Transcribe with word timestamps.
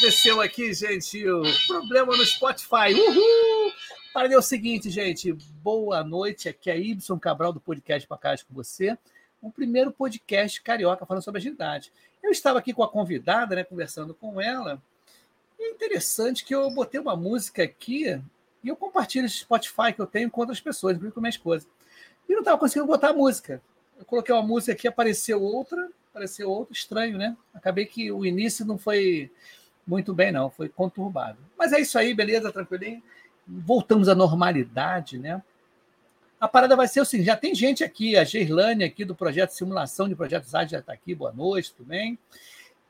aconteceu 0.00 0.40
aqui, 0.40 0.72
gente? 0.72 1.28
O 1.28 1.42
problema 1.66 2.16
no 2.16 2.24
Spotify. 2.24 2.94
Uhul! 2.94 3.70
Para 4.14 4.38
o 4.38 4.40
seguinte, 4.40 4.88
gente. 4.88 5.30
Boa 5.62 6.02
noite. 6.02 6.48
Aqui 6.48 6.70
é 6.70 6.78
Ibson 6.78 7.18
Cabral 7.18 7.52
do 7.52 7.60
podcast 7.60 8.08
Pacás 8.08 8.42
com 8.42 8.54
você. 8.54 8.96
O 9.42 9.52
primeiro 9.52 9.92
podcast 9.92 10.62
carioca 10.62 11.04
falando 11.04 11.22
sobre 11.22 11.38
agilidade. 11.38 11.92
Eu 12.22 12.30
estava 12.30 12.58
aqui 12.58 12.72
com 12.72 12.82
a 12.82 12.88
convidada, 12.88 13.54
né, 13.54 13.62
conversando 13.62 14.14
com 14.14 14.40
ela. 14.40 14.82
E 15.58 15.64
é 15.64 15.70
interessante 15.70 16.46
que 16.46 16.54
eu 16.54 16.70
botei 16.70 16.98
uma 16.98 17.14
música 17.14 17.62
aqui 17.62 18.18
e 18.64 18.68
eu 18.68 18.76
compartilho 18.76 19.26
esse 19.26 19.40
Spotify 19.40 19.92
que 19.94 20.00
eu 20.00 20.06
tenho 20.06 20.30
com 20.30 20.40
outras 20.40 20.62
pessoas, 20.62 20.94
inclusive 20.94 21.14
com 21.14 21.20
minha 21.20 21.28
esposa. 21.28 21.66
E 22.26 22.32
não 22.32 22.38
estava 22.40 22.56
conseguindo 22.56 22.86
botar 22.86 23.10
a 23.10 23.14
música. 23.14 23.60
Eu 23.98 24.06
coloquei 24.06 24.34
uma 24.34 24.42
música 24.42 24.72
aqui, 24.72 24.88
apareceu 24.88 25.42
outra, 25.42 25.90
apareceu 26.08 26.48
outra, 26.50 26.72
estranho, 26.72 27.18
né? 27.18 27.36
Acabei 27.52 27.84
que 27.84 28.10
o 28.10 28.24
início 28.24 28.64
não 28.64 28.78
foi 28.78 29.30
muito 29.86 30.14
bem, 30.14 30.32
não, 30.32 30.50
foi 30.50 30.68
conturbado. 30.68 31.38
Mas 31.58 31.72
é 31.72 31.80
isso 31.80 31.98
aí, 31.98 32.14
beleza, 32.14 32.52
tranquilinho. 32.52 33.02
Voltamos 33.46 34.08
à 34.08 34.14
normalidade, 34.14 35.18
né? 35.18 35.42
A 36.40 36.48
parada 36.48 36.74
vai 36.74 36.88
ser 36.88 37.00
o 37.00 37.04
seguinte: 37.04 37.26
já 37.26 37.36
tem 37.36 37.54
gente 37.54 37.84
aqui, 37.84 38.16
a 38.16 38.24
Geirlane 38.24 38.84
aqui 38.84 39.04
do 39.04 39.14
projeto 39.14 39.50
Simulação 39.50 40.08
de 40.08 40.14
Projetos 40.14 40.54
Ágeis 40.54 40.70
já 40.70 40.78
está 40.78 40.92
aqui, 40.92 41.14
boa 41.14 41.32
noite, 41.32 41.74
tudo 41.74 41.88
bem? 41.88 42.18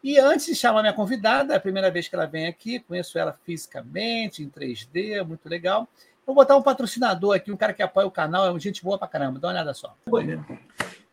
E 0.03 0.19
antes 0.19 0.47
de 0.47 0.55
chamar 0.55 0.81
minha 0.81 0.95
convidada, 0.95 1.53
é 1.53 1.57
a 1.57 1.61
primeira 1.61 1.91
vez 1.91 2.09
que 2.09 2.15
ela 2.15 2.27
vem 2.27 2.47
aqui, 2.47 2.81
conheço 2.81 3.19
ela 3.19 3.39
fisicamente, 3.45 4.43
em 4.43 4.49
3D, 4.49 5.23
muito 5.25 5.47
legal. 5.49 5.87
Vou 6.25 6.35
botar 6.35 6.57
um 6.57 6.63
patrocinador 6.63 7.35
aqui, 7.35 7.53
um 7.53 7.57
cara 7.57 7.75
que 7.75 7.83
apoia 7.83 8.07
o 8.07 8.11
canal, 8.11 8.57
é 8.57 8.61
gente 8.61 8.83
boa 8.83 8.97
pra 8.97 9.09
caramba, 9.09 9.39
dá 9.39 9.49
uma 9.49 9.55
olhada 9.55 9.75
só. 9.75 9.95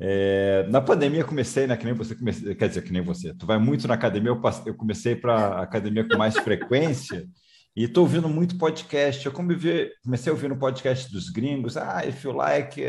é, 0.00 0.66
na 0.68 0.80
pandemia 0.80 1.24
comecei, 1.24 1.66
né? 1.66 1.76
Que 1.76 1.84
nem 1.84 1.94
você 1.94 2.14
comecei, 2.14 2.54
quer 2.54 2.68
dizer, 2.68 2.82
que 2.82 2.92
nem 2.92 3.02
você. 3.02 3.34
Tu 3.34 3.44
vai 3.46 3.58
muito 3.58 3.88
na 3.88 3.94
academia, 3.94 4.30
eu, 4.30 4.40
eu 4.66 4.74
comecei 4.74 5.16
para 5.16 5.60
academia 5.60 6.06
com 6.08 6.16
mais 6.16 6.36
frequência 6.38 7.26
e 7.74 7.84
estou 7.84 8.04
ouvindo 8.04 8.28
muito 8.28 8.58
podcast. 8.58 9.24
Eu 9.26 9.32
comecei, 9.32 9.92
a 10.28 10.32
ouvir 10.32 10.48
no 10.48 10.58
podcast 10.58 11.10
dos 11.12 11.30
gringos. 11.30 11.76
Ah, 11.76 12.06
if 12.06 12.24
you 12.24 12.32
like, 12.32 12.80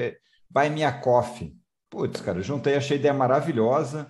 buy 0.50 0.70
me 0.70 0.84
a 0.84 0.92
coffee. 0.92 1.56
Putz, 1.90 2.22
cara, 2.22 2.42
juntei, 2.42 2.76
achei 2.76 2.98
a 2.98 3.00
ideia 3.00 3.14
maravilhosa 3.14 4.10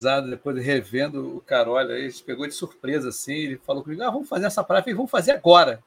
Depois 0.00 0.62
revendo 0.64 1.36
o 1.36 1.40
Carol, 1.40 1.78
aí, 1.78 2.12
pegou 2.24 2.46
de 2.46 2.52
surpresa 2.52 3.08
assim, 3.08 3.34
ele 3.34 3.56
falou 3.58 3.82
comigo, 3.82 4.02
ah, 4.02 4.10
vamos 4.10 4.28
fazer 4.28 4.46
essa 4.46 4.62
praia, 4.62 4.84
vamos 4.94 5.10
fazer 5.10 5.32
agora. 5.32 5.82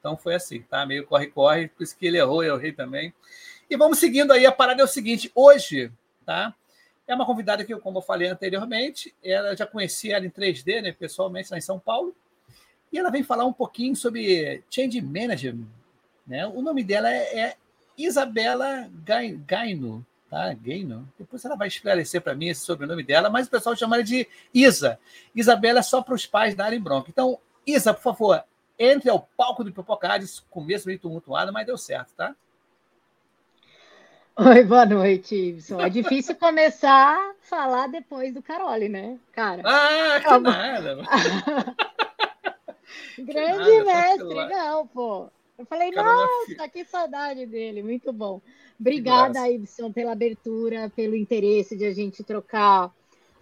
Então 0.00 0.16
foi 0.16 0.34
assim, 0.34 0.62
tá? 0.62 0.84
Meio 0.84 1.06
corre-corre, 1.06 1.68
por 1.68 1.82
isso 1.82 1.96
que 1.96 2.06
ele 2.06 2.18
errou, 2.18 2.42
eu 2.42 2.56
errei 2.56 2.72
também. 2.72 3.14
E 3.68 3.76
vamos 3.76 3.98
seguindo 3.98 4.32
aí, 4.32 4.46
a 4.46 4.52
parada 4.52 4.80
é 4.82 4.84
o 4.84 4.88
seguinte, 4.88 5.30
hoje, 5.34 5.90
tá? 6.24 6.54
É 7.06 7.14
uma 7.14 7.26
convidada 7.26 7.64
que, 7.64 7.74
como 7.76 7.98
eu 7.98 8.02
falei 8.02 8.28
anteriormente, 8.28 9.14
ela 9.22 9.56
já 9.56 9.66
conhecia 9.66 10.16
ela 10.16 10.26
em 10.26 10.30
3D, 10.30 10.82
né, 10.82 10.92
pessoalmente, 10.92 11.50
lá 11.50 11.58
em 11.58 11.60
São 11.60 11.78
Paulo, 11.78 12.14
e 12.92 12.98
ela 12.98 13.10
vem 13.10 13.22
falar 13.22 13.44
um 13.44 13.52
pouquinho 13.52 13.94
sobre 13.94 14.62
Change 14.70 15.00
Management, 15.00 15.66
né? 16.26 16.46
O 16.46 16.62
nome 16.62 16.82
dela 16.82 17.12
é, 17.12 17.38
é 17.38 17.56
Isabela 17.96 18.90
Gaino, 19.04 20.04
tá? 20.30 20.52
Gaino. 20.54 21.08
Depois 21.18 21.44
ela 21.44 21.56
vai 21.56 21.68
esclarecer 21.68 22.20
para 22.20 22.34
mim 22.34 22.48
esse 22.48 22.62
sobrenome 22.62 23.02
dela, 23.02 23.30
mas 23.30 23.46
o 23.46 23.50
pessoal 23.50 23.76
chama 23.76 23.96
ela 23.96 24.04
de 24.04 24.26
Isa. 24.52 24.98
Isabela 25.34 25.80
é 25.80 25.82
só 25.82 26.02
para 26.02 26.14
os 26.14 26.26
pais 26.26 26.54
darem 26.54 26.80
bronca. 26.80 27.10
Então, 27.10 27.38
Isa, 27.66 27.92
por 27.94 28.02
favor, 28.02 28.44
entre 28.78 29.10
ao 29.10 29.28
palco 29.36 29.64
do 29.64 29.72
Pipocades, 29.72 30.40
começo 30.50 30.86
meio 30.86 30.98
tumultuado, 30.98 31.52
mas 31.52 31.66
deu 31.66 31.78
certo, 31.78 32.12
tá? 32.14 32.34
Oi, 34.38 34.64
boa 34.64 34.84
noite, 34.84 35.34
Ibson. 35.34 35.80
É 35.80 35.88
difícil 35.88 36.36
começar 36.36 37.16
a 37.16 37.34
falar 37.40 37.86
depois 37.88 38.34
do 38.34 38.42
Carole, 38.42 38.86
né, 38.86 39.18
cara? 39.32 39.62
Ah, 39.64 40.20
que 40.20 40.26
Calma. 40.26 40.50
nada! 40.50 40.98
Grande 43.18 43.78
nada, 43.78 43.84
mestre, 43.84 44.48
não, 44.48 44.86
pô. 44.86 45.30
Eu 45.58 45.64
falei, 45.64 45.90
nossa, 45.90 46.68
que 46.68 46.84
saudade 46.84 47.46
dele, 47.46 47.82
muito 47.82 48.12
bom. 48.12 48.42
Obrigada, 48.78 49.50
Ibson, 49.50 49.92
pela 49.92 50.12
abertura, 50.12 50.90
pelo 50.94 51.16
interesse 51.16 51.76
de 51.76 51.84
a 51.84 51.92
gente 51.92 52.22
trocar 52.22 52.92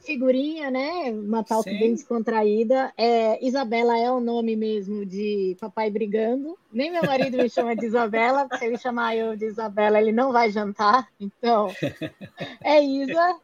figurinha, 0.05 0.71
né? 0.71 1.11
Uma 1.11 1.43
talk 1.43 1.69
Sim. 1.69 1.79
bem 1.79 1.95
descontraída. 1.95 2.93
É, 2.97 3.45
Isabela 3.45 3.99
é 3.99 4.11
o 4.11 4.21
nome 4.21 4.55
mesmo 4.55 5.05
de 5.05 5.57
papai 5.59 5.91
brigando. 5.91 6.57
Nem 6.73 6.93
meu 6.93 7.03
marido 7.05 7.39
me 7.39 7.49
chama 7.49 7.75
de 7.75 7.87
Isabela, 7.87 8.47
se 8.57 8.65
ele 8.65 8.79
chamar 8.79 9.17
eu 9.17 9.37
de 9.37 9.47
Isabela, 9.47 10.01
ele 10.01 10.13
não 10.13 10.33
vai 10.33 10.51
jantar. 10.51 11.09
Então, 11.19 11.69
é 12.63 12.83
Isa. 12.83 13.37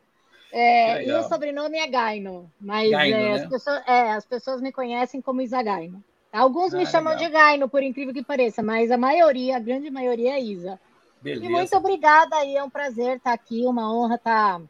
É, 0.52 1.04
e 1.04 1.12
o 1.12 1.22
sobrenome 1.24 1.78
é 1.78 1.86
Gaino, 1.86 2.50
mas 2.60 2.90
Gaino, 2.90 3.16
é, 3.16 3.22
né? 3.22 3.32
as, 3.34 3.48
pessoas, 3.48 3.82
é, 3.86 4.12
as 4.12 4.26
pessoas 4.26 4.60
me 4.60 4.72
conhecem 4.72 5.20
como 5.20 5.40
Isa 5.40 5.62
Gaino. 5.62 6.02
Alguns 6.32 6.74
ah, 6.74 6.76
me 6.76 6.86
chamam 6.86 7.12
legal. 7.12 7.28
de 7.28 7.32
Gaino, 7.32 7.68
por 7.68 7.82
incrível 7.82 8.12
que 8.12 8.22
pareça, 8.22 8.62
mas 8.62 8.90
a 8.90 8.96
maioria, 8.96 9.56
a 9.56 9.60
grande 9.60 9.90
maioria 9.90 10.34
é 10.34 10.40
Isa. 10.40 10.78
Beleza. 11.22 11.44
E 11.44 11.48
muito 11.48 11.76
obrigada 11.76 12.36
aí, 12.36 12.56
é 12.56 12.64
um 12.64 12.70
prazer 12.70 13.16
estar 13.16 13.32
aqui, 13.32 13.64
uma 13.66 13.92
honra 13.92 14.14
estar 14.14 14.60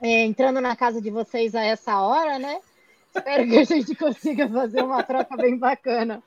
é, 0.00 0.24
entrando 0.24 0.60
na 0.60 0.76
casa 0.76 1.00
de 1.00 1.10
vocês 1.10 1.54
a 1.54 1.62
essa 1.62 2.00
hora, 2.00 2.38
né? 2.38 2.60
Espero 3.14 3.48
que 3.48 3.58
a 3.58 3.64
gente 3.64 3.94
consiga 3.94 4.48
fazer 4.48 4.82
uma 4.82 5.02
troca 5.02 5.36
bem 5.36 5.58
bacana. 5.58 6.22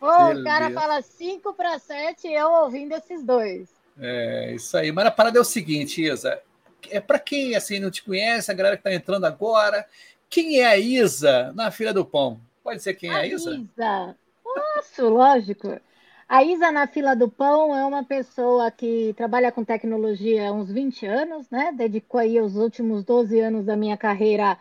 o 0.00 0.44
cara 0.44 0.70
fala 0.70 1.00
5 1.00 1.54
para 1.54 1.78
7 1.78 2.26
eu 2.28 2.50
ouvindo 2.50 2.92
esses 2.92 3.22
dois. 3.24 3.68
É, 3.98 4.52
isso 4.54 4.76
aí. 4.76 4.90
Mas 4.90 5.06
a 5.06 5.10
parada 5.10 5.38
é 5.38 5.40
o 5.40 5.44
seguinte, 5.44 6.02
Isa. 6.02 6.40
É 6.90 7.00
para 7.00 7.18
quem 7.18 7.54
assim 7.54 7.78
não 7.78 7.90
te 7.90 8.02
conhece, 8.02 8.50
a 8.50 8.54
galera 8.54 8.76
que 8.76 8.80
está 8.80 8.92
entrando 8.92 9.24
agora, 9.24 9.86
quem 10.28 10.60
é 10.60 10.66
a 10.66 10.76
Isa 10.76 11.52
na 11.54 11.70
fila 11.70 11.92
do 11.92 12.04
pão? 12.04 12.40
Pode 12.62 12.82
ser 12.82 12.94
quem 12.94 13.10
é 13.10 13.14
a 13.14 13.18
é 13.18 13.22
a 13.22 13.26
Isa? 13.26 13.50
Isa. 13.54 14.16
Posso, 14.42 15.08
lógico. 15.08 15.80
A 16.28 16.42
Isa 16.44 16.70
na 16.70 16.86
fila 16.86 17.14
do 17.14 17.30
pão 17.30 17.74
é 17.74 17.84
uma 17.84 18.04
pessoa 18.04 18.70
que 18.70 19.14
trabalha 19.14 19.50
com 19.52 19.64
tecnologia 19.64 20.48
há 20.48 20.52
uns 20.52 20.70
20 20.70 21.06
anos, 21.06 21.48
né? 21.50 21.72
Dedicou 21.72 22.20
aí 22.20 22.40
os 22.40 22.56
últimos 22.56 23.04
12 23.04 23.40
anos 23.40 23.64
da 23.66 23.76
minha 23.76 23.96
carreira 23.96 24.58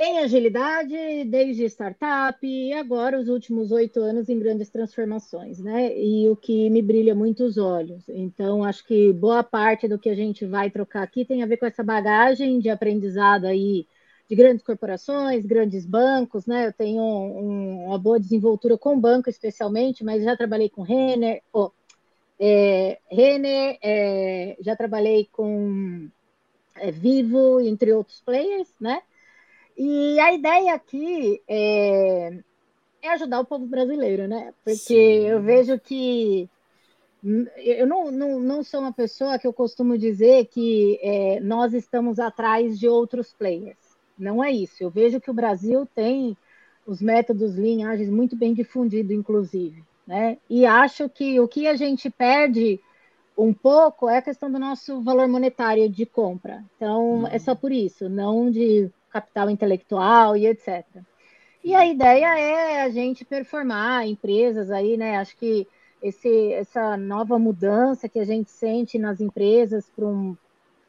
em 0.00 0.18
agilidade, 0.20 1.24
desde 1.24 1.64
startup, 1.64 2.38
e 2.46 2.72
agora 2.72 3.18
os 3.18 3.28
últimos 3.28 3.72
oito 3.72 3.98
anos 4.00 4.28
em 4.28 4.38
grandes 4.38 4.70
transformações, 4.70 5.58
né? 5.58 5.92
E 5.98 6.28
o 6.28 6.36
que 6.36 6.70
me 6.70 6.80
brilha 6.80 7.14
muito 7.14 7.44
os 7.44 7.58
olhos. 7.58 8.08
Então, 8.08 8.62
acho 8.62 8.84
que 8.86 9.12
boa 9.12 9.42
parte 9.42 9.88
do 9.88 9.98
que 9.98 10.08
a 10.08 10.14
gente 10.14 10.46
vai 10.46 10.70
trocar 10.70 11.02
aqui 11.02 11.24
tem 11.24 11.42
a 11.42 11.46
ver 11.46 11.56
com 11.56 11.66
essa 11.66 11.82
bagagem 11.82 12.60
de 12.60 12.70
aprendizado 12.70 13.44
aí 13.46 13.86
de 14.28 14.36
grandes 14.36 14.62
corporações, 14.62 15.46
grandes 15.46 15.86
bancos, 15.86 16.46
né? 16.46 16.66
Eu 16.66 16.72
tenho 16.72 17.02
um, 17.02 17.86
uma 17.86 17.98
boa 17.98 18.20
desenvoltura 18.20 18.76
com 18.76 19.00
banco, 19.00 19.30
especialmente, 19.30 20.04
mas 20.04 20.22
já 20.22 20.36
trabalhei 20.36 20.68
com 20.68 20.82
Renner, 20.82 21.42
oh, 21.52 21.70
é, 22.38 22.98
Renner, 23.10 23.78
é, 23.82 24.56
já 24.60 24.76
trabalhei 24.76 25.28
com 25.32 26.08
é, 26.76 26.90
Vivo, 26.90 27.60
entre 27.60 27.92
outros 27.92 28.20
players, 28.20 28.68
né? 28.78 29.00
E 29.76 30.20
a 30.20 30.34
ideia 30.34 30.74
aqui 30.74 31.40
é, 31.48 32.38
é 33.00 33.08
ajudar 33.10 33.40
o 33.40 33.46
povo 33.46 33.66
brasileiro, 33.66 34.28
né? 34.28 34.52
Porque 34.62 34.76
Sim. 34.76 35.26
eu 35.26 35.40
vejo 35.40 35.78
que 35.80 36.50
eu 37.56 37.86
não, 37.86 38.10
não, 38.10 38.38
não 38.38 38.62
sou 38.62 38.80
uma 38.80 38.92
pessoa 38.92 39.38
que 39.38 39.46
eu 39.46 39.52
costumo 39.52 39.98
dizer 39.98 40.46
que 40.46 41.00
é, 41.02 41.40
nós 41.40 41.72
estamos 41.72 42.18
atrás 42.18 42.78
de 42.78 42.88
outros 42.88 43.32
players. 43.32 43.87
Não 44.18 44.42
é 44.42 44.50
isso. 44.50 44.82
Eu 44.82 44.90
vejo 44.90 45.20
que 45.20 45.30
o 45.30 45.34
Brasil 45.34 45.86
tem 45.94 46.36
os 46.86 47.00
métodos 47.02 47.54
linhagens 47.54 48.08
muito 48.08 48.34
bem 48.34 48.54
difundido, 48.54 49.12
inclusive. 49.12 49.84
Né? 50.06 50.38
E 50.48 50.64
acho 50.64 51.08
que 51.08 51.38
o 51.38 51.46
que 51.46 51.66
a 51.66 51.76
gente 51.76 52.08
perde 52.08 52.80
um 53.36 53.52
pouco 53.52 54.08
é 54.08 54.18
a 54.18 54.22
questão 54.22 54.50
do 54.50 54.58
nosso 54.58 55.00
valor 55.02 55.28
monetário 55.28 55.88
de 55.88 56.04
compra. 56.04 56.64
Então, 56.76 57.26
é 57.30 57.38
só 57.38 57.54
por 57.54 57.70
isso, 57.70 58.08
não 58.08 58.50
de 58.50 58.90
capital 59.10 59.48
intelectual 59.48 60.36
e 60.36 60.46
etc. 60.46 60.84
E 61.62 61.74
a 61.74 61.86
ideia 61.86 62.38
é 62.38 62.82
a 62.82 62.88
gente 62.88 63.24
performar 63.24 64.06
empresas 64.06 64.70
aí, 64.70 64.96
né? 64.96 65.18
Acho 65.18 65.36
que 65.36 65.66
esse, 66.02 66.52
essa 66.52 66.96
nova 66.96 67.38
mudança 67.38 68.08
que 68.08 68.18
a 68.18 68.24
gente 68.24 68.50
sente 68.50 68.98
nas 68.98 69.20
empresas 69.20 69.90
para 69.94 70.06
um, 70.06 70.30
o 70.30 70.38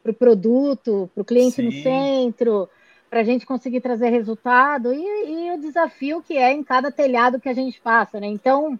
pro 0.02 0.14
produto, 0.14 1.10
para 1.14 1.22
o 1.22 1.24
cliente 1.24 1.56
Sim. 1.56 1.62
no 1.64 1.72
centro, 1.72 2.68
para 3.10 3.20
a 3.20 3.24
gente 3.24 3.44
conseguir 3.44 3.80
trazer 3.80 4.08
resultado 4.10 4.94
e, 4.94 5.02
e, 5.02 5.52
o 5.52 5.60
desafio 5.60 6.22
que 6.22 6.38
é 6.38 6.52
em 6.52 6.62
cada 6.62 6.92
telhado 6.92 7.40
que 7.40 7.48
a 7.48 7.54
gente 7.54 7.80
passa, 7.80 8.20
né? 8.20 8.28
Então, 8.28 8.78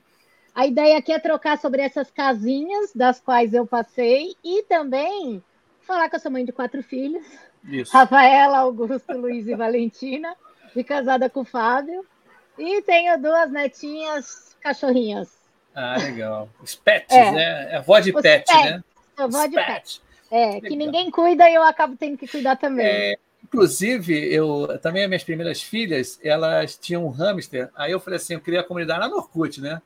a 0.54 0.66
ideia 0.66 0.96
aqui 0.98 1.12
é 1.12 1.18
trocar 1.18 1.58
sobre 1.58 1.82
essas 1.82 2.10
casinhas 2.10 2.92
das 2.94 3.20
quais 3.20 3.52
eu 3.52 3.66
passei 3.66 4.36
e 4.44 4.62
também 4.62 5.42
falar 5.82 6.08
que 6.08 6.14
eu 6.14 6.20
sou 6.20 6.30
mãe 6.30 6.44
de 6.44 6.52
quatro 6.52 6.82
filhos 6.82 7.26
isso. 7.64 7.92
Rafaela, 7.92 8.58
Augusto, 8.58 9.12
Luiz 9.12 9.46
e 9.46 9.54
Valentina, 9.54 10.34
de 10.74 10.82
casada 10.84 11.28
com 11.28 11.40
o 11.40 11.44
Fábio. 11.44 12.04
E 12.58 12.82
tenho 12.82 13.20
duas 13.20 13.50
netinhas 13.50 14.56
cachorrinhas. 14.60 15.28
Ah, 15.74 15.96
legal. 15.96 16.48
Os 16.62 16.74
pets, 16.74 17.16
é. 17.16 17.30
né? 17.30 17.72
É 17.72 17.76
avó 17.76 17.98
de 18.00 18.10
Os 18.10 18.22
pet, 18.22 18.46
pets. 18.46 18.64
né? 18.64 18.84
Avó 19.16 19.46
de 19.46 19.54
pet. 19.54 20.02
É, 20.30 20.46
legal. 20.46 20.60
que 20.62 20.76
ninguém 20.76 21.10
cuida 21.10 21.48
e 21.48 21.54
eu 21.54 21.62
acabo 21.62 21.96
tendo 21.96 22.16
que 22.16 22.26
cuidar 22.26 22.56
também. 22.56 22.86
É, 22.86 23.18
inclusive, 23.50 24.32
eu 24.32 24.78
também 24.80 25.02
as 25.02 25.08
minhas 25.08 25.24
primeiras 25.24 25.60
filhas, 25.62 26.18
elas 26.22 26.78
tinham 26.78 27.04
um 27.04 27.10
hamster. 27.10 27.70
Aí 27.74 27.92
eu 27.92 28.00
falei 28.00 28.16
assim, 28.16 28.34
eu 28.34 28.40
queria 28.40 28.60
a 28.60 28.64
comunidade 28.64 29.00
lá 29.00 29.08
no 29.08 29.16
Orkut, 29.16 29.60
né? 29.60 29.82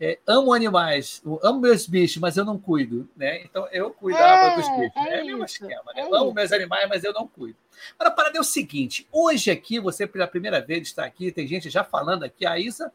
é, 0.00 0.18
amo 0.26 0.52
animais, 0.52 1.22
amo 1.42 1.60
meus 1.60 1.86
bichos, 1.86 2.18
mas 2.18 2.36
eu 2.36 2.44
não 2.44 2.58
cuido, 2.58 3.08
né? 3.16 3.42
Então 3.42 3.68
eu 3.70 3.90
cuidava 3.90 4.52
é, 4.52 4.56
dos 4.56 4.68
bichos. 4.68 4.96
É, 4.96 5.18
é 5.18 5.22
o 5.22 5.26
mesmo 5.26 5.44
esquema, 5.44 5.92
né? 5.94 6.02
É 6.02 6.02
amo 6.02 6.32
meus 6.32 6.52
animais, 6.52 6.88
mas 6.88 7.04
eu 7.04 7.12
não 7.12 7.28
cuido. 7.28 7.56
Agora, 7.94 8.10
a 8.10 8.16
parada 8.16 8.36
é 8.36 8.40
o 8.40 8.44
seguinte: 8.44 9.06
hoje 9.12 9.50
aqui, 9.50 9.78
você 9.78 10.06
pela 10.06 10.26
primeira 10.26 10.60
vez 10.60 10.82
está 10.82 11.04
aqui, 11.04 11.30
tem 11.30 11.46
gente 11.46 11.70
já 11.70 11.84
falando 11.84 12.24
aqui, 12.24 12.44
a 12.44 12.58
Isa. 12.58 12.92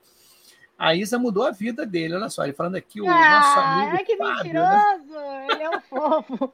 A 0.77 0.95
Isa 0.95 1.19
mudou 1.19 1.45
a 1.45 1.51
vida 1.51 1.85
dele, 1.85 2.15
olha 2.15 2.29
só, 2.29 2.45
ele 2.45 2.53
falando 2.53 2.75
aqui, 2.75 3.01
o 3.01 3.09
ah, 3.09 3.29
nosso 3.29 3.59
amigo. 3.59 3.97
Ai, 3.97 4.05
que 4.05 4.15
Fábio, 4.15 4.53
né? 4.53 4.97
mentiroso! 4.99 5.19
Né? 5.19 5.47
Ele 5.51 5.63
é 5.63 5.69
um 5.69 5.81
fofo. 5.83 6.53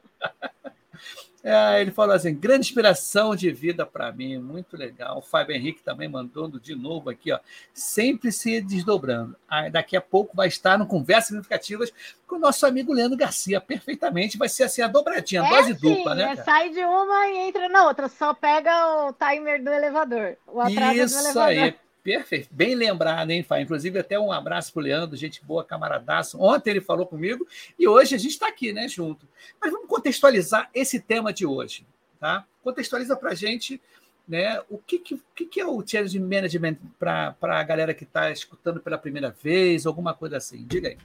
É, 1.48 1.80
ele 1.80 1.92
falou 1.92 2.12
assim: 2.12 2.34
grande 2.34 2.66
inspiração 2.66 3.36
de 3.36 3.52
vida 3.52 3.86
para 3.86 4.10
mim, 4.10 4.36
muito 4.38 4.76
legal. 4.76 5.18
O 5.18 5.22
Fábio 5.22 5.54
Henrique 5.54 5.80
também 5.80 6.08
mandando 6.08 6.58
de 6.58 6.74
novo 6.74 7.08
aqui, 7.08 7.30
ó, 7.30 7.38
sempre 7.72 8.32
se 8.32 8.60
desdobrando. 8.60 9.36
Ah, 9.48 9.68
daqui 9.68 9.96
a 9.96 10.00
pouco 10.00 10.36
vai 10.36 10.48
estar 10.48 10.76
no 10.76 10.88
Conversas 10.88 11.28
Significativas 11.28 11.92
com 12.26 12.34
o 12.34 12.40
nosso 12.40 12.66
amigo 12.66 12.92
Leandro 12.92 13.16
Garcia, 13.16 13.60
perfeitamente. 13.60 14.36
Vai 14.36 14.48
ser 14.48 14.64
assim 14.64 14.82
a 14.82 14.88
dobradinha, 14.88 15.42
a 15.42 15.46
é 15.46 15.50
dose 15.50 15.72
assim, 15.72 15.80
dupla, 15.80 16.14
né? 16.16 16.32
É, 16.32 16.36
sai 16.42 16.70
de 16.70 16.82
uma 16.82 17.28
e 17.28 17.48
entra 17.48 17.68
na 17.68 17.86
outra, 17.86 18.08
só 18.08 18.34
pega 18.34 19.06
o 19.06 19.12
timer 19.12 19.62
do 19.62 19.70
elevador, 19.70 20.36
o 20.48 20.60
atraso 20.60 21.00
Isso 21.00 21.14
do 21.14 21.24
elevador. 21.26 21.62
aí, 21.62 21.74
Perfeito, 22.06 22.48
bem 22.52 22.76
lembrado, 22.76 23.32
hein, 23.32 23.42
Fá? 23.42 23.60
Inclusive, 23.60 23.98
até 23.98 24.16
um 24.16 24.30
abraço 24.30 24.72
para 24.72 24.78
o 24.78 24.82
Leandro, 24.84 25.16
gente 25.16 25.44
boa, 25.44 25.64
camaradaço. 25.64 26.40
Ontem 26.40 26.70
ele 26.70 26.80
falou 26.80 27.04
comigo 27.04 27.44
e 27.76 27.88
hoje 27.88 28.14
a 28.14 28.18
gente 28.18 28.30
está 28.30 28.46
aqui, 28.46 28.72
né, 28.72 28.86
junto. 28.86 29.26
Mas 29.60 29.72
vamos 29.72 29.88
contextualizar 29.88 30.70
esse 30.72 31.00
tema 31.00 31.32
de 31.32 31.44
hoje, 31.44 31.84
tá? 32.20 32.46
Contextualiza 32.62 33.16
para 33.16 33.30
a 33.32 33.34
gente 33.34 33.82
né, 34.28 34.62
o 34.70 34.78
que, 34.78 35.00
que, 35.00 35.46
que 35.46 35.60
é 35.60 35.66
o 35.66 35.84
Change 35.84 36.20
Management 36.20 36.76
para 36.96 37.34
a 37.42 37.62
galera 37.64 37.92
que 37.92 38.04
está 38.04 38.30
escutando 38.30 38.78
pela 38.78 38.98
primeira 38.98 39.30
vez, 39.42 39.84
alguma 39.84 40.14
coisa 40.14 40.36
assim. 40.36 40.64
Diga 40.64 40.90
aí. 40.90 40.98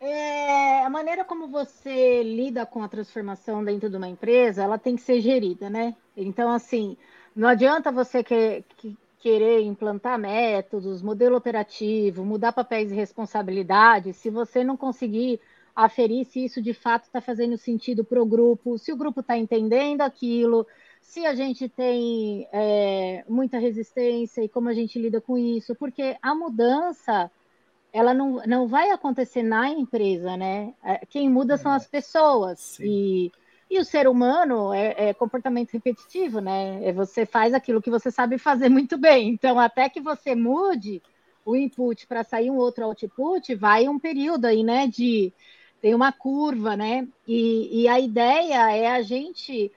É, 0.00 0.82
a 0.82 0.90
maneira 0.90 1.24
como 1.24 1.46
você 1.46 2.24
lida 2.24 2.66
com 2.66 2.82
a 2.82 2.88
transformação 2.88 3.62
dentro 3.62 3.88
de 3.88 3.96
uma 3.96 4.08
empresa, 4.08 4.64
ela 4.64 4.76
tem 4.76 4.96
que 4.96 5.02
ser 5.02 5.20
gerida, 5.20 5.70
né? 5.70 5.94
Então, 6.16 6.50
assim, 6.50 6.96
não 7.34 7.46
adianta 7.46 7.92
você 7.92 8.24
que, 8.24 8.64
que 8.76 8.96
querer 9.26 9.60
implantar 9.62 10.16
métodos, 10.16 11.02
modelo 11.02 11.36
operativo, 11.36 12.24
mudar 12.24 12.52
papéis 12.52 12.92
e 12.92 12.94
responsabilidades, 12.94 14.14
se 14.18 14.30
você 14.30 14.62
não 14.62 14.76
conseguir 14.76 15.40
aferir 15.74 16.24
se 16.26 16.44
isso 16.44 16.62
de 16.62 16.72
fato 16.72 17.06
está 17.06 17.20
fazendo 17.20 17.58
sentido 17.58 18.04
para 18.04 18.22
o 18.22 18.24
grupo, 18.24 18.78
se 18.78 18.92
o 18.92 18.96
grupo 18.96 19.18
está 19.18 19.36
entendendo 19.36 20.02
aquilo, 20.02 20.64
se 21.02 21.26
a 21.26 21.34
gente 21.34 21.68
tem 21.68 22.46
é, 22.52 23.24
muita 23.28 23.58
resistência 23.58 24.44
e 24.44 24.48
como 24.48 24.68
a 24.68 24.72
gente 24.74 24.96
lida 24.96 25.20
com 25.20 25.36
isso, 25.36 25.74
porque 25.74 26.16
a 26.22 26.32
mudança 26.32 27.28
ela 27.92 28.14
não, 28.14 28.40
não 28.46 28.68
vai 28.68 28.92
acontecer 28.92 29.42
na 29.42 29.68
empresa, 29.70 30.36
né? 30.36 30.72
É, 30.84 31.04
quem 31.04 31.28
muda 31.28 31.56
são 31.56 31.72
as 31.72 31.84
pessoas. 31.84 32.60
Sim. 32.60 32.84
E 32.84 33.32
e 33.68 33.78
o 33.78 33.84
ser 33.84 34.06
humano 34.08 34.72
é, 34.72 35.08
é, 35.08 35.14
comportamento 35.14 35.72
repetitivo, 35.72 36.40
né? 36.40 36.80
É 36.84 36.92
você 36.92 37.26
faz 37.26 37.52
aquilo 37.52 37.82
que 37.82 37.90
você 37.90 38.10
sabe 38.10 38.38
fazer 38.38 38.68
muito 38.70 38.96
bem. 38.96 39.28
Então, 39.28 39.58
até 39.58 39.88
que 39.88 40.00
você 40.00 40.34
mude 40.34 41.02
o 41.44 41.56
input 41.56 42.06
para 42.06 42.24
sair 42.24 42.50
um 42.50 42.56
outro 42.56 42.84
output, 42.84 43.54
vai 43.54 43.88
um 43.88 43.98
período 43.98 44.46
aí, 44.46 44.62
né? 44.62 44.86
De 44.86 45.32
tem 45.80 45.94
uma 45.94 46.12
curva, 46.12 46.76
né? 46.76 47.06
E, 47.26 47.82
e 47.82 47.88
a 47.88 48.00
ideia 48.00 48.72
é 48.72 48.88
a 48.88 49.02
gente 49.02 49.70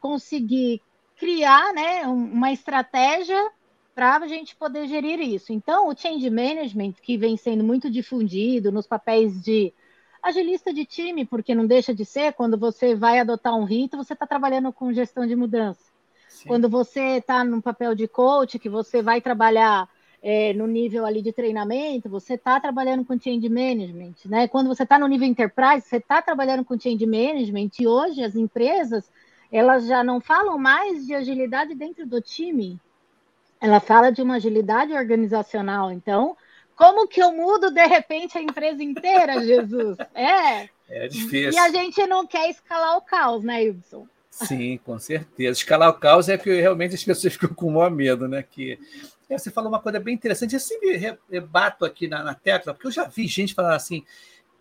conseguir 0.00 0.80
criar, 1.16 1.72
né? 1.72 2.06
Uma 2.06 2.52
estratégia 2.52 3.50
para 3.94 4.16
a 4.16 4.28
gente 4.28 4.54
poder 4.54 4.86
gerir 4.86 5.20
isso. 5.20 5.52
Então, 5.52 5.88
o 5.88 5.96
change 5.96 6.30
management 6.30 6.92
que 7.02 7.16
vem 7.16 7.36
sendo 7.36 7.64
muito 7.64 7.90
difundido 7.90 8.70
nos 8.70 8.86
papéis 8.86 9.42
de 9.42 9.72
agilista 10.22 10.72
de 10.72 10.84
time, 10.84 11.24
porque 11.24 11.54
não 11.54 11.66
deixa 11.66 11.94
de 11.94 12.04
ser, 12.04 12.32
quando 12.32 12.58
você 12.58 12.94
vai 12.94 13.18
adotar 13.18 13.54
um 13.56 13.64
rito, 13.64 13.96
você 13.96 14.12
está 14.12 14.26
trabalhando 14.26 14.72
com 14.72 14.92
gestão 14.92 15.26
de 15.26 15.36
mudança. 15.36 15.80
Sim. 16.28 16.48
Quando 16.48 16.68
você 16.68 17.18
está 17.18 17.44
no 17.44 17.62
papel 17.62 17.94
de 17.94 18.06
coach, 18.06 18.58
que 18.58 18.68
você 18.68 19.02
vai 19.02 19.20
trabalhar 19.20 19.88
é, 20.22 20.52
no 20.52 20.66
nível 20.66 21.06
ali 21.06 21.22
de 21.22 21.32
treinamento, 21.32 22.08
você 22.08 22.34
está 22.34 22.60
trabalhando 22.60 23.04
com 23.04 23.18
change 23.18 23.48
management, 23.48 24.14
né? 24.26 24.48
Quando 24.48 24.68
você 24.68 24.82
está 24.82 24.98
no 24.98 25.06
nível 25.06 25.26
enterprise, 25.26 25.86
você 25.86 25.96
está 25.96 26.20
trabalhando 26.20 26.64
com 26.64 26.78
change 26.78 27.06
management, 27.06 27.70
e 27.78 27.86
hoje 27.86 28.22
as 28.22 28.34
empresas, 28.34 29.10
elas 29.50 29.86
já 29.86 30.02
não 30.02 30.20
falam 30.20 30.58
mais 30.58 31.06
de 31.06 31.14
agilidade 31.14 31.74
dentro 31.74 32.06
do 32.06 32.20
time, 32.20 32.80
ela 33.60 33.80
fala 33.80 34.10
de 34.10 34.22
uma 34.22 34.36
agilidade 34.36 34.92
organizacional, 34.92 35.90
então 35.90 36.36
como 36.78 37.08
que 37.08 37.20
eu 37.20 37.32
mudo 37.32 37.72
de 37.72 37.84
repente 37.84 38.38
a 38.38 38.40
empresa 38.40 38.82
inteira, 38.82 39.44
Jesus? 39.44 39.98
É. 40.14 40.68
É 40.88 41.06
difícil. 41.06 41.52
E 41.52 41.58
a 41.58 41.68
gente 41.68 42.06
não 42.06 42.26
quer 42.26 42.48
escalar 42.48 42.96
o 42.96 43.02
caos, 43.02 43.44
né, 43.44 43.64
Ibson? 43.64 44.06
Sim, 44.30 44.78
com 44.78 44.98
certeza. 44.98 45.58
Escalar 45.58 45.90
o 45.90 45.94
caos 45.94 46.30
é 46.30 46.38
que 46.38 46.48
realmente 46.60 46.94
as 46.94 47.04
pessoas 47.04 47.32
ficam 47.34 47.52
com 47.52 47.66
o 47.66 47.72
maior 47.72 47.90
medo, 47.90 48.26
né? 48.26 48.42
Que 48.42 48.78
é, 49.28 49.36
você 49.36 49.50
falou 49.50 49.68
uma 49.68 49.80
coisa 49.80 50.00
bem 50.00 50.14
interessante. 50.14 50.54
Eu 50.54 50.60
sempre 50.60 50.96
rebato 51.30 51.84
aqui 51.84 52.08
na, 52.08 52.22
na 52.22 52.32
tecla, 52.32 52.72
porque 52.72 52.86
eu 52.86 52.92
já 52.92 53.04
vi 53.04 53.26
gente 53.26 53.54
falar 53.54 53.74
assim. 53.74 54.02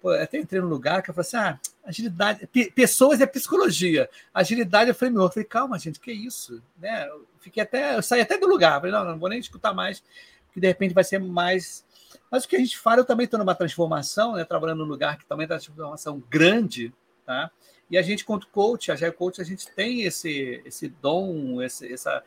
Pô, 0.01 0.09
até 0.09 0.37
entrei 0.37 0.59
num 0.59 0.67
lugar 0.67 1.01
que 1.01 1.09
eu 1.09 1.13
falei 1.13 1.27
assim: 1.27 1.37
ah, 1.37 1.59
agilidade, 1.85 2.49
pessoas 2.75 3.21
é 3.21 3.25
psicologia, 3.25 4.09
agilidade 4.33 4.89
é 4.89 4.93
framework. 4.93 5.29
Eu 5.29 5.33
falei, 5.33 5.47
calma, 5.47 5.79
gente, 5.79 5.99
que 5.99 6.11
isso? 6.11 6.61
Né? 6.77 7.07
Eu 7.07 7.25
fiquei 7.39 7.63
até, 7.63 7.95
eu 7.95 8.01
saí 8.01 8.21
até 8.21 8.37
do 8.37 8.47
lugar, 8.47 8.81
falei, 8.81 8.91
não, 8.91 9.05
não 9.05 9.19
vou 9.19 9.29
nem 9.29 9.39
escutar 9.39 9.73
mais, 9.73 10.03
que 10.51 10.59
de 10.59 10.67
repente 10.67 10.93
vai 10.93 11.03
ser 11.03 11.19
mais 11.19 11.86
Mas 12.29 12.43
o 12.43 12.47
que 12.47 12.55
a 12.55 12.59
gente 12.59 12.77
fala, 12.77 13.01
eu 13.01 13.05
também 13.05 13.25
estou 13.25 13.39
numa 13.39 13.55
transformação, 13.55 14.33
né? 14.33 14.43
trabalhando 14.43 14.79
num 14.79 14.89
lugar 14.89 15.17
que 15.17 15.25
também 15.25 15.45
está 15.45 15.55
uma 15.55 15.61
transformação 15.61 16.23
grande, 16.29 16.93
tá? 17.25 17.51
E 17.89 17.97
a 17.97 18.01
gente, 18.01 18.25
quanto 18.25 18.47
coach, 18.49 18.91
a 18.91 18.95
Agile 18.95 19.13
Coach, 19.13 19.39
a 19.39 19.45
gente 19.45 19.71
tem 19.71 20.03
esse, 20.03 20.61
esse 20.65 20.89
dom, 20.89 21.61
esse, 21.61 21.91
essa 21.91 22.21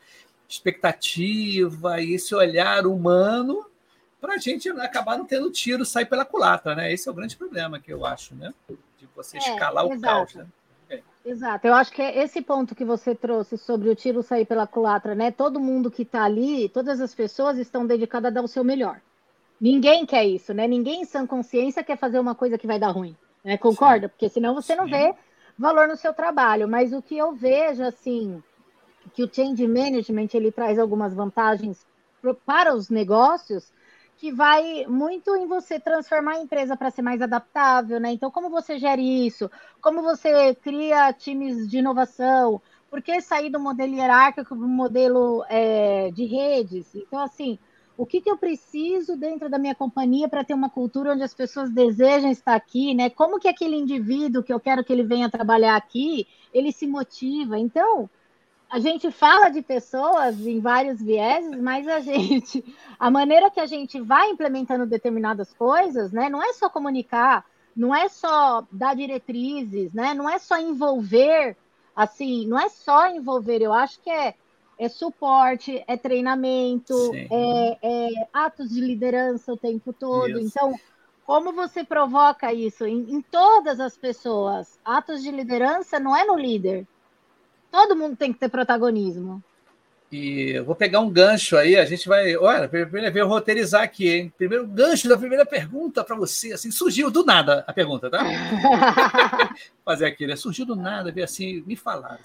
expectativa 0.49 2.01
e 2.01 2.15
esse 2.15 2.35
olhar 2.35 2.87
humano 2.87 3.67
para 4.21 4.35
a 4.35 4.39
gente 4.39 4.69
acabar 4.71 5.17
não 5.17 5.25
tendo 5.25 5.51
tiro 5.51 5.85
sair 5.85 6.07
pela 6.07 6.25
culatra, 6.25 6.75
né? 6.75 6.93
Esse 6.93 7.09
é 7.09 7.13
o 7.13 7.15
grande 7.15 7.37
problema 7.37 7.79
que 7.79 7.93
eu 7.93 8.05
acho, 8.05 8.35
né? 8.35 8.53
De 8.99 9.09
você 9.15 9.37
é, 9.37 9.41
escalar 9.41 9.87
o 9.87 10.01
caos, 10.01 10.35
né? 10.35 10.47
Exato, 11.25 11.67
eu 11.67 11.75
acho 11.75 11.93
que 11.93 12.01
é 12.01 12.23
esse 12.23 12.41
ponto 12.41 12.75
que 12.75 12.85
você 12.85 13.15
trouxe 13.15 13.59
sobre 13.59 13.91
o 13.91 13.95
tiro 13.95 14.23
sair 14.23 14.47
pela 14.47 14.67
culatra, 14.67 15.15
né? 15.15 15.31
Todo 15.31 15.61
mundo 15.61 15.91
que 15.91 16.03
está 16.03 16.25
ali, 16.25 16.69
todas 16.71 16.99
as 17.01 17.15
pessoas 17.15 17.59
estão 17.59 17.87
dedicadas 17.87 18.31
a 18.31 18.35
dar 18.35 18.43
o 18.43 18.49
seu 18.49 18.65
melhor. 18.65 19.01
Ninguém 19.61 20.07
quer 20.07 20.25
isso, 20.25 20.55
né? 20.55 20.67
Ninguém 20.67 21.03
em 21.03 21.05
sã 21.05 21.27
consciência 21.27 21.85
quer 21.85 21.99
fazer 21.99 22.19
uma 22.19 22.35
coisa 22.35 22.57
que 22.57 22.67
vai 22.67 22.79
dar 22.79 22.91
ruim, 22.91 23.15
né? 23.45 23.59
Concorda? 23.59 24.07
Sim. 24.07 24.13
Porque 24.13 24.29
senão 24.29 24.55
você 24.55 24.75
não 24.75 24.85
Sim. 24.85 24.91
vê 24.91 25.15
valor 25.59 25.87
no 25.87 25.97
seu 25.97 26.15
trabalho. 26.15 26.67
Mas 26.67 26.93
o 26.93 27.03
que 27.03 27.19
eu 27.19 27.35
vejo, 27.35 27.83
assim, 27.83 28.43
que 29.13 29.23
o 29.23 29.33
change 29.33 29.67
management 29.69 30.29
ele 30.33 30.51
traz 30.51 30.79
algumas 30.79 31.15
vantagens 31.15 31.87
para 32.47 32.75
os 32.75 32.89
negócios, 32.89 33.73
que 34.17 34.33
vai 34.33 34.87
muito 34.87 35.35
em 35.37 35.47
você 35.47 35.81
transformar 35.81 36.33
a 36.33 36.41
empresa 36.41 36.77
para 36.77 36.91
ser 36.91 37.03
mais 37.03 37.23
adaptável, 37.23 37.99
né? 37.99 38.13
Então, 38.13 38.31
como 38.31 38.51
você 38.51 38.79
gere 38.79 39.27
isso? 39.27 39.51
Como 39.81 40.03
você 40.03 40.55
cria 40.55 41.13
times 41.13 41.69
de 41.69 41.79
inovação? 41.79 42.61
Por 42.91 43.03
que 43.03 43.21
sair 43.21 43.51
do 43.51 43.61
modelo 43.61 43.95
hierárquico 43.95 44.55
para 44.57 44.67
o 44.67 44.69
modelo 44.69 45.45
é, 45.49 46.11
de 46.11 46.25
redes? 46.27 46.95
Então, 46.95 47.21
assim, 47.23 47.59
o 48.01 48.07
que, 48.07 48.23
que 48.23 48.31
eu 48.31 48.39
preciso 48.39 49.15
dentro 49.15 49.51
da 49.51 49.59
minha 49.59 49.75
companhia 49.75 50.27
para 50.27 50.43
ter 50.43 50.55
uma 50.55 50.71
cultura 50.71 51.13
onde 51.13 51.23
as 51.23 51.35
pessoas 51.35 51.69
desejam 51.69 52.31
estar 52.31 52.55
aqui, 52.55 52.95
né? 52.95 53.11
Como 53.11 53.39
que 53.39 53.47
aquele 53.47 53.77
indivíduo 53.77 54.43
que 54.43 54.51
eu 54.51 54.59
quero 54.59 54.83
que 54.83 54.91
ele 54.91 55.03
venha 55.03 55.29
trabalhar 55.29 55.77
aqui, 55.77 56.27
ele 56.51 56.73
se 56.73 56.87
motiva? 56.87 57.59
Então, 57.59 58.09
a 58.71 58.79
gente 58.79 59.11
fala 59.11 59.51
de 59.51 59.61
pessoas 59.61 60.47
em 60.47 60.61
vários 60.61 60.99
vieses, 60.99 61.61
mas 61.61 61.87
a 61.87 62.01
gente, 62.01 62.65
a 62.99 63.11
maneira 63.11 63.51
que 63.51 63.61
a 63.61 63.67
gente 63.67 64.01
vai 64.01 64.31
implementando 64.31 64.87
determinadas 64.87 65.53
coisas, 65.53 66.11
né, 66.11 66.31
não 66.31 66.43
é 66.43 66.55
só 66.55 66.71
comunicar, 66.71 67.45
não 67.77 67.95
é 67.95 68.09
só 68.09 68.67
dar 68.73 68.97
diretrizes, 68.97 69.93
né, 69.93 70.15
não 70.15 70.27
é 70.27 70.39
só 70.39 70.59
envolver, 70.59 71.55
assim, 71.95 72.47
não 72.47 72.59
é 72.59 72.71
só 72.71 73.11
envolver, 73.11 73.61
eu 73.61 73.75
acho 73.75 74.01
que 74.01 74.09
é, 74.09 74.35
é 74.81 74.89
suporte, 74.89 75.85
é 75.87 75.97
treinamento, 75.97 76.95
é, 77.15 77.79
é, 77.83 78.09
atos 78.33 78.71
de 78.71 78.81
liderança 78.81 79.53
o 79.53 79.57
tempo 79.57 79.93
todo. 79.93 80.31
Isso. 80.31 80.41
Então, 80.41 80.75
como 81.25 81.53
você 81.53 81.85
provoca 81.85 82.53
isso 82.53 82.87
em, 82.87 83.15
em 83.15 83.21
todas 83.21 83.79
as 83.79 83.97
pessoas? 83.97 84.79
Atos 84.85 85.23
de 85.23 85.31
liderança 85.31 86.01
não 86.01 86.17
é 86.17 86.25
no 86.25 86.37
líder, 86.37 86.87
Todo 87.71 87.97
mundo 87.97 88.17
tem 88.17 88.33
que 88.33 88.39
ter 88.39 88.49
protagonismo. 88.49 89.43
E 90.11 90.51
eu 90.57 90.65
vou 90.65 90.75
pegar 90.75 90.99
um 90.99 91.09
gancho 91.09 91.57
aí, 91.57 91.77
a 91.77 91.85
gente 91.85 92.09
vai. 92.09 92.37
Olha, 92.37 92.69
primeiro 92.69 93.13
vez 93.13 93.25
roteirizar 93.25 93.83
aqui, 93.83 94.09
hein? 94.09 94.33
Primeiro 94.37 94.67
gancho 94.67 95.09
da 95.09 95.17
primeira 95.17 95.47
pergunta 95.47 96.03
para 96.03 96.17
você, 96.17 96.53
assim, 96.53 96.73
surgiu 96.73 97.13
do 97.13 97.25
nada 97.25 97.65
a 97.65 97.73
pergunta, 97.73 98.11
tá? 98.11 98.25
Fazer 99.85 100.07
aqui, 100.07 100.27
né? 100.27 100.35
Surgiu 100.35 100.67
do 100.67 100.75
nada, 100.75 101.13
ver 101.13 101.23
assim, 101.23 101.63
me 101.65 101.77
falar. 101.77 102.19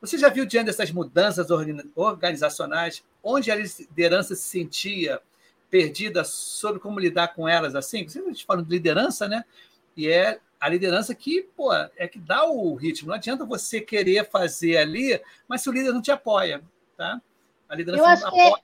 Você 0.00 0.16
já 0.16 0.28
viu 0.28 0.46
diante 0.46 0.66
dessas 0.66 0.90
mudanças 0.90 1.48
organizacionais, 1.94 3.04
onde 3.22 3.50
a 3.50 3.56
liderança 3.56 4.34
se 4.34 4.42
sentia 4.42 5.20
perdida 5.68 6.24
sobre 6.24 6.80
como 6.80 6.98
lidar 6.98 7.28
com 7.34 7.48
elas 7.48 7.74
assim? 7.74 8.08
Você 8.08 8.18
está 8.20 8.44
falando 8.46 8.66
de 8.66 8.70
liderança, 8.72 9.28
né? 9.28 9.44
E 9.96 10.08
é 10.08 10.40
a 10.58 10.68
liderança 10.68 11.14
que, 11.14 11.42
pô, 11.56 11.72
é 11.72 12.08
que 12.08 12.18
dá 12.18 12.44
o 12.44 12.74
ritmo. 12.74 13.08
Não 13.08 13.14
adianta 13.14 13.44
você 13.44 13.80
querer 13.80 14.28
fazer 14.28 14.78
ali, 14.78 15.20
mas 15.46 15.62
se 15.62 15.68
o 15.68 15.72
líder 15.72 15.92
não 15.92 16.02
te 16.02 16.10
apoia, 16.10 16.62
tá? 16.96 17.20
A 17.68 17.74
liderança 17.74 18.02
eu 18.02 18.20
não 18.20 18.28
apoia. 18.28 18.62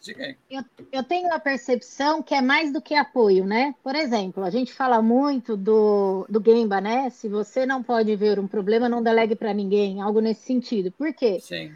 Que 0.00 0.22
é... 0.22 0.36
eu, 0.50 0.62
eu 0.92 1.02
tenho 1.02 1.32
a 1.32 1.38
percepção 1.38 2.22
que 2.22 2.34
é 2.34 2.40
mais 2.40 2.72
do 2.72 2.80
que 2.80 2.94
apoio, 2.94 3.44
né? 3.44 3.74
Por 3.82 3.94
exemplo, 3.94 4.44
a 4.44 4.50
gente 4.50 4.72
fala 4.72 5.00
muito 5.00 5.56
do, 5.56 6.26
do 6.28 6.42
Gemba, 6.44 6.80
né? 6.80 7.10
Se 7.10 7.28
você 7.28 7.64
não 7.64 7.82
pode 7.82 8.14
ver 8.16 8.38
um 8.38 8.46
problema, 8.46 8.88
não 8.88 9.02
delegue 9.02 9.34
para 9.34 9.54
ninguém, 9.54 10.00
algo 10.00 10.20
nesse 10.20 10.42
sentido. 10.42 10.92
Por 10.92 11.12
quê? 11.12 11.38
Sim. 11.40 11.72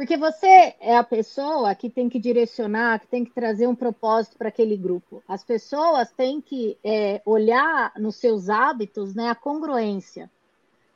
Porque 0.00 0.16
você 0.16 0.74
é 0.80 0.96
a 0.96 1.04
pessoa 1.04 1.74
que 1.74 1.90
tem 1.90 2.08
que 2.08 2.18
direcionar, 2.18 3.00
que 3.00 3.06
tem 3.06 3.22
que 3.22 3.32
trazer 3.32 3.66
um 3.66 3.74
propósito 3.74 4.38
para 4.38 4.48
aquele 4.48 4.74
grupo. 4.74 5.22
As 5.28 5.44
pessoas 5.44 6.10
têm 6.10 6.40
que 6.40 6.78
é, 6.82 7.20
olhar 7.26 7.92
nos 7.98 8.16
seus 8.16 8.48
hábitos 8.48 9.14
né, 9.14 9.28
a 9.28 9.34
congruência. 9.34 10.30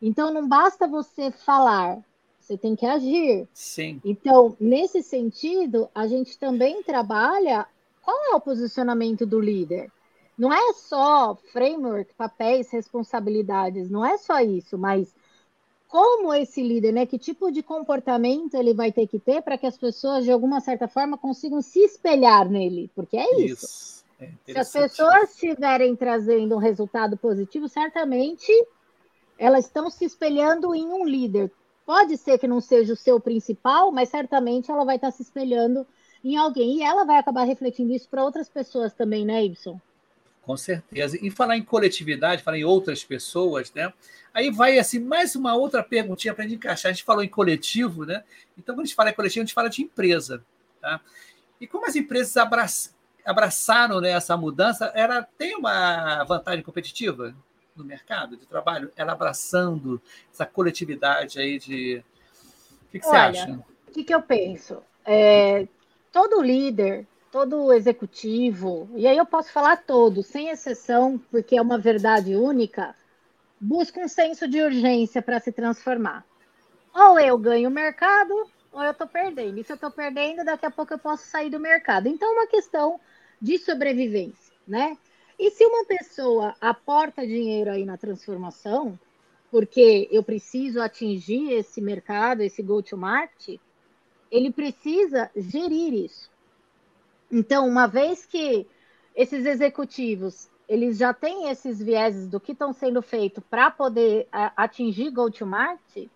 Então, 0.00 0.32
não 0.32 0.48
basta 0.48 0.88
você 0.88 1.30
falar, 1.30 1.98
você 2.44 2.58
tem 2.58 2.76
que 2.76 2.86
agir. 2.86 3.48
Sim. 3.52 4.00
Então, 4.04 4.56
nesse 4.60 5.02
sentido, 5.02 5.88
a 5.94 6.06
gente 6.06 6.38
também 6.38 6.82
trabalha 6.82 7.66
qual 8.02 8.16
é 8.32 8.34
o 8.34 8.40
posicionamento 8.40 9.24
do 9.24 9.40
líder. 9.40 9.90
Não 10.36 10.52
é 10.52 10.72
só 10.74 11.36
framework, 11.52 12.12
papéis, 12.14 12.70
responsabilidades, 12.70 13.88
não 13.88 14.04
é 14.04 14.18
só 14.18 14.40
isso, 14.40 14.76
mas 14.76 15.14
como 15.88 16.34
esse 16.34 16.60
líder, 16.60 16.92
né? 16.92 17.06
Que 17.06 17.18
tipo 17.18 17.52
de 17.52 17.62
comportamento 17.62 18.54
ele 18.56 18.74
vai 18.74 18.90
ter 18.90 19.06
que 19.06 19.18
ter 19.18 19.40
para 19.42 19.56
que 19.56 19.66
as 19.66 19.78
pessoas, 19.78 20.24
de 20.24 20.32
alguma 20.32 20.60
certa 20.60 20.88
forma, 20.88 21.16
consigam 21.16 21.62
se 21.62 21.78
espelhar 21.78 22.48
nele? 22.48 22.90
Porque 22.96 23.16
é 23.16 23.40
isso. 23.40 23.64
isso. 23.64 24.04
É 24.46 24.52
se 24.52 24.58
as 24.58 24.72
pessoas 24.72 25.30
estiverem 25.30 25.94
trazendo 25.94 26.56
um 26.56 26.58
resultado 26.58 27.16
positivo, 27.16 27.68
certamente 27.68 28.52
elas 29.38 29.66
estão 29.66 29.88
se 29.88 30.04
espelhando 30.04 30.74
em 30.74 30.84
um 30.84 31.04
líder. 31.04 31.50
Pode 31.86 32.16
ser 32.16 32.38
que 32.38 32.48
não 32.48 32.60
seja 32.60 32.92
o 32.92 32.96
seu 32.96 33.20
principal, 33.20 33.92
mas 33.92 34.08
certamente 34.08 34.70
ela 34.70 34.84
vai 34.84 34.96
estar 34.96 35.10
se 35.10 35.22
espelhando 35.22 35.86
em 36.22 36.36
alguém. 36.36 36.78
E 36.78 36.82
ela 36.82 37.04
vai 37.04 37.18
acabar 37.18 37.44
refletindo 37.44 37.92
isso 37.92 38.08
para 38.08 38.24
outras 38.24 38.48
pessoas 38.48 38.94
também, 38.94 39.24
né, 39.24 39.44
Ibson? 39.44 39.78
Com 40.42 40.56
certeza. 40.56 41.18
E 41.20 41.30
falar 41.30 41.56
em 41.56 41.62
coletividade, 41.62 42.42
falar 42.42 42.58
em 42.58 42.64
outras 42.64 43.02
pessoas, 43.04 43.72
né? 43.72 43.92
Aí 44.32 44.50
vai 44.50 44.78
assim, 44.78 44.98
mais 44.98 45.34
uma 45.34 45.54
outra 45.54 45.82
perguntinha 45.82 46.34
para 46.34 46.44
encaixar. 46.44 46.90
A 46.90 46.92
gente 46.92 47.04
falou 47.04 47.22
em 47.22 47.28
coletivo, 47.28 48.04
né? 48.04 48.24
Então, 48.56 48.74
quando 48.74 48.84
a 48.84 48.86
gente 48.86 48.94
fala 48.94 49.10
em 49.10 49.14
coletivo, 49.14 49.42
a 49.42 49.46
gente 49.46 49.54
fala 49.54 49.70
de 49.70 49.82
empresa. 49.82 50.44
Tá? 50.80 51.00
E 51.60 51.66
como 51.66 51.86
as 51.86 51.96
empresas 51.96 52.34
abraçaram 53.24 54.00
né, 54.00 54.10
essa 54.10 54.36
mudança, 54.36 54.92
ela 54.94 55.22
tem 55.22 55.56
uma 55.56 56.24
vantagem 56.24 56.62
competitiva 56.62 57.34
no 57.76 57.84
mercado 57.84 58.36
de 58.36 58.46
trabalho? 58.46 58.92
Ela 58.96 59.12
abraçando 59.12 60.00
essa 60.32 60.46
coletividade 60.46 61.38
aí 61.38 61.58
de. 61.58 62.04
O 62.82 62.90
que, 62.90 63.00
que 63.00 63.06
Olha, 63.06 63.32
você 63.32 63.38
acha? 63.40 63.64
O 63.88 63.92
que, 63.92 64.04
que 64.04 64.14
eu 64.14 64.22
penso? 64.22 64.82
É, 65.04 65.66
todo 66.12 66.42
líder 66.42 67.06
todo 67.34 67.72
executivo, 67.72 68.88
e 68.94 69.08
aí 69.08 69.16
eu 69.16 69.26
posso 69.26 69.50
falar 69.50 69.78
todo, 69.78 70.22
sem 70.22 70.50
exceção, 70.50 71.20
porque 71.32 71.56
é 71.56 71.60
uma 71.60 71.76
verdade 71.76 72.36
única, 72.36 72.94
busca 73.60 73.98
um 73.98 74.06
senso 74.06 74.46
de 74.46 74.62
urgência 74.62 75.20
para 75.20 75.40
se 75.40 75.50
transformar. 75.50 76.24
Ou 76.94 77.18
eu 77.18 77.36
ganho 77.36 77.68
o 77.68 77.72
mercado, 77.72 78.32
ou 78.70 78.84
eu 78.84 78.92
estou 78.92 79.08
perdendo. 79.08 79.58
E 79.58 79.64
se 79.64 79.72
eu 79.72 79.74
estou 79.74 79.90
perdendo, 79.90 80.44
daqui 80.44 80.64
a 80.64 80.70
pouco 80.70 80.94
eu 80.94 80.98
posso 80.98 81.26
sair 81.26 81.50
do 81.50 81.58
mercado. 81.58 82.06
Então, 82.06 82.28
é 82.28 82.38
uma 82.38 82.46
questão 82.46 83.00
de 83.42 83.58
sobrevivência, 83.58 84.54
né? 84.64 84.96
E 85.38 85.50
se 85.50 85.64
uma 85.64 85.84
pessoa 85.84 86.54
aporta 86.60 87.26
dinheiro 87.26 87.70
aí 87.70 87.84
na 87.84 87.96
transformação, 87.96 88.98
porque 89.50 90.08
eu 90.10 90.22
preciso 90.22 90.80
atingir 90.80 91.52
esse 91.52 91.80
mercado, 91.80 92.40
esse 92.40 92.62
go-to-market, 92.62 93.60
ele 94.30 94.52
precisa 94.52 95.30
gerir 95.36 95.94
isso. 95.94 96.30
Então, 97.30 97.68
uma 97.68 97.86
vez 97.86 98.26
que 98.26 98.66
esses 99.14 99.46
executivos 99.46 100.48
eles 100.68 100.96
já 100.96 101.12
têm 101.12 101.48
esses 101.48 101.78
vieses 101.78 102.26
do 102.26 102.40
que 102.40 102.52
estão 102.52 102.72
sendo 102.72 103.02
feito 103.02 103.40
para 103.42 103.70
poder 103.70 104.26
atingir 104.32 105.10
go-to-market, 105.10 106.08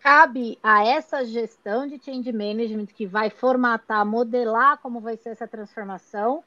cabe 0.00 0.58
a 0.62 0.86
essa 0.86 1.24
gestão 1.24 1.86
de 1.86 2.00
change 2.02 2.32
management 2.32 2.86
que 2.86 3.06
vai 3.06 3.30
formatar, 3.30 4.06
modelar 4.06 4.78
como 4.78 5.00
vai 5.00 5.16
ser 5.16 5.30
essa 5.30 5.46
transformação, 5.46 6.42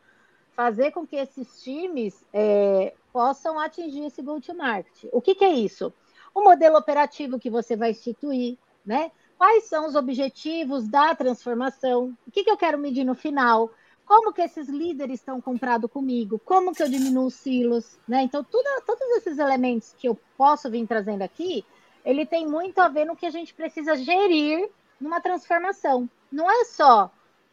fazer 0.55 0.91
com 0.91 1.05
que 1.05 1.15
esses 1.15 1.61
times 1.63 2.25
é, 2.33 2.93
possam 3.11 3.59
atingir 3.59 4.05
esse 4.05 4.21
go-to-market. 4.21 5.09
O 5.11 5.21
que, 5.21 5.35
que, 5.35 5.45
é 5.45 5.53
isso? 5.53 5.93
O 6.33 6.43
modelo 6.43 6.77
operativo 6.77 7.39
que 7.39 7.49
você 7.49 7.75
vai 7.75 7.91
instituir, 7.91 8.57
né? 8.85 9.11
Quais 9.37 9.65
são 9.65 9.87
os 9.87 9.95
objetivos 9.95 10.87
da 10.87 11.15
transformação? 11.15 12.15
O 12.27 12.31
que, 12.31 12.43
que 12.43 12.51
eu 12.51 12.57
quero 12.57 12.77
medir 12.77 13.03
no 13.03 13.15
final? 13.15 13.71
Como 14.05 14.33
que 14.33 14.41
esses 14.41 14.67
líderes 14.67 15.19
estão 15.19 15.41
comprados 15.41 15.89
comigo? 15.89 16.39
Como 16.39 16.73
que 16.73 16.83
eu 16.83 16.89
diminuo 16.89 17.25
os 17.25 17.33
silos? 17.33 17.97
Né? 18.07 18.23
Então, 18.23 18.43
tudo, 18.43 18.65
todos 18.85 19.01
esses 19.17 19.39
elementos 19.39 19.95
que 19.97 20.07
eu 20.07 20.19
posso 20.37 20.69
vir 20.69 20.85
trazendo 20.85 21.23
aqui, 21.23 21.65
ele 22.05 22.25
tem 22.25 22.45
muito 22.47 22.79
a 22.79 22.87
ver 22.87 23.05
no 23.05 23.15
que 23.15 23.25
a 23.25 23.31
gente 23.31 23.53
precisa 23.53 23.95
gerir 23.95 24.69
numa 24.99 25.21
transformação. 25.21 26.07
Não 26.31 26.49
é 26.49 26.65
só 26.65 27.11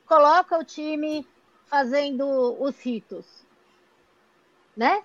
coloca 0.09 0.59
o 0.59 0.64
time, 0.64 1.26
fazendo 1.69 2.27
os 2.61 2.81
ritos, 2.81 3.27
né? 4.77 5.03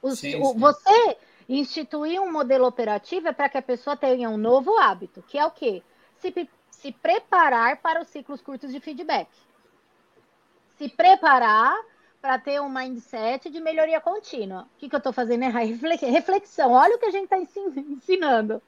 Os, 0.00 0.18
sim, 0.18 0.32
sim. 0.32 0.40
O, 0.42 0.54
você 0.54 1.16
instituir 1.48 2.20
um 2.20 2.32
modelo 2.32 2.66
operativo 2.66 3.28
é 3.28 3.32
para 3.32 3.48
que 3.48 3.58
a 3.58 3.62
pessoa 3.62 3.96
tenha 3.96 4.30
um 4.30 4.36
novo 4.36 4.76
hábito, 4.78 5.22
que 5.22 5.38
é 5.38 5.44
o 5.44 5.50
quê? 5.50 5.82
Se, 6.18 6.32
se 6.70 6.92
preparar 6.92 7.76
para 7.78 8.00
os 8.00 8.08
ciclos 8.08 8.40
curtos 8.40 8.72
de 8.72 8.80
feedback. 8.80 9.28
Se 10.78 10.88
preparar 10.88 11.74
para 12.20 12.38
ter 12.38 12.60
um 12.60 12.70
mindset 12.70 13.50
de 13.50 13.60
melhoria 13.60 14.00
contínua. 14.00 14.62
O 14.62 14.78
que, 14.78 14.88
que 14.88 14.94
eu 14.94 14.98
estou 14.98 15.12
fazendo 15.12 15.42
errar? 15.42 15.60
Reflexão. 15.60 16.72
Olha 16.72 16.96
o 16.96 16.98
que 16.98 17.04
a 17.04 17.10
gente 17.10 17.24
está 17.24 17.38
ensinando. 17.38 18.62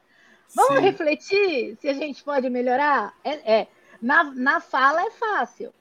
Vamos 0.54 0.76
Sim. 0.76 0.82
refletir 0.82 1.76
se 1.76 1.88
a 1.88 1.94
gente 1.94 2.22
pode 2.22 2.48
melhorar? 2.50 3.14
É, 3.24 3.60
é, 3.60 3.68
na, 4.00 4.24
na 4.24 4.60
fala 4.60 5.02
é 5.02 5.10
fácil, 5.10 5.72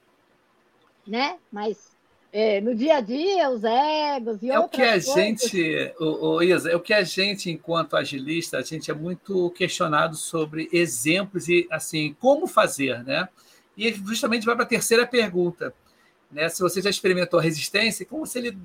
né? 1.06 1.36
Mas 1.50 1.96
é, 2.32 2.60
no 2.60 2.74
dia 2.74 2.96
a 2.96 3.00
dia, 3.00 3.48
os 3.48 3.64
egos 3.64 4.42
e 4.42 4.50
é 4.50 4.58
o 4.58 4.68
que 4.68 4.82
a 4.82 4.90
coisas... 4.90 5.14
gente, 5.14 5.94
o, 5.98 6.34
o 6.34 6.42
Isa, 6.42 6.70
é 6.70 6.76
o 6.76 6.80
que 6.80 6.92
a 6.92 7.02
gente, 7.02 7.50
enquanto 7.50 7.96
agilista, 7.96 8.58
a 8.58 8.62
gente 8.62 8.90
é 8.90 8.94
muito 8.94 9.50
questionado 9.52 10.16
sobre 10.16 10.68
exemplos 10.70 11.48
e 11.48 11.66
assim 11.70 12.14
como 12.20 12.46
fazer, 12.46 13.02
né? 13.04 13.26
E 13.74 13.90
justamente 13.92 14.44
vai 14.44 14.54
para 14.54 14.64
a 14.64 14.68
terceira 14.68 15.06
pergunta, 15.06 15.72
né? 16.30 16.48
Se 16.50 16.60
você 16.60 16.82
já 16.82 16.90
experimentou 16.90 17.40
resistência, 17.40 18.04
como 18.04 18.24
ele, 18.34 18.58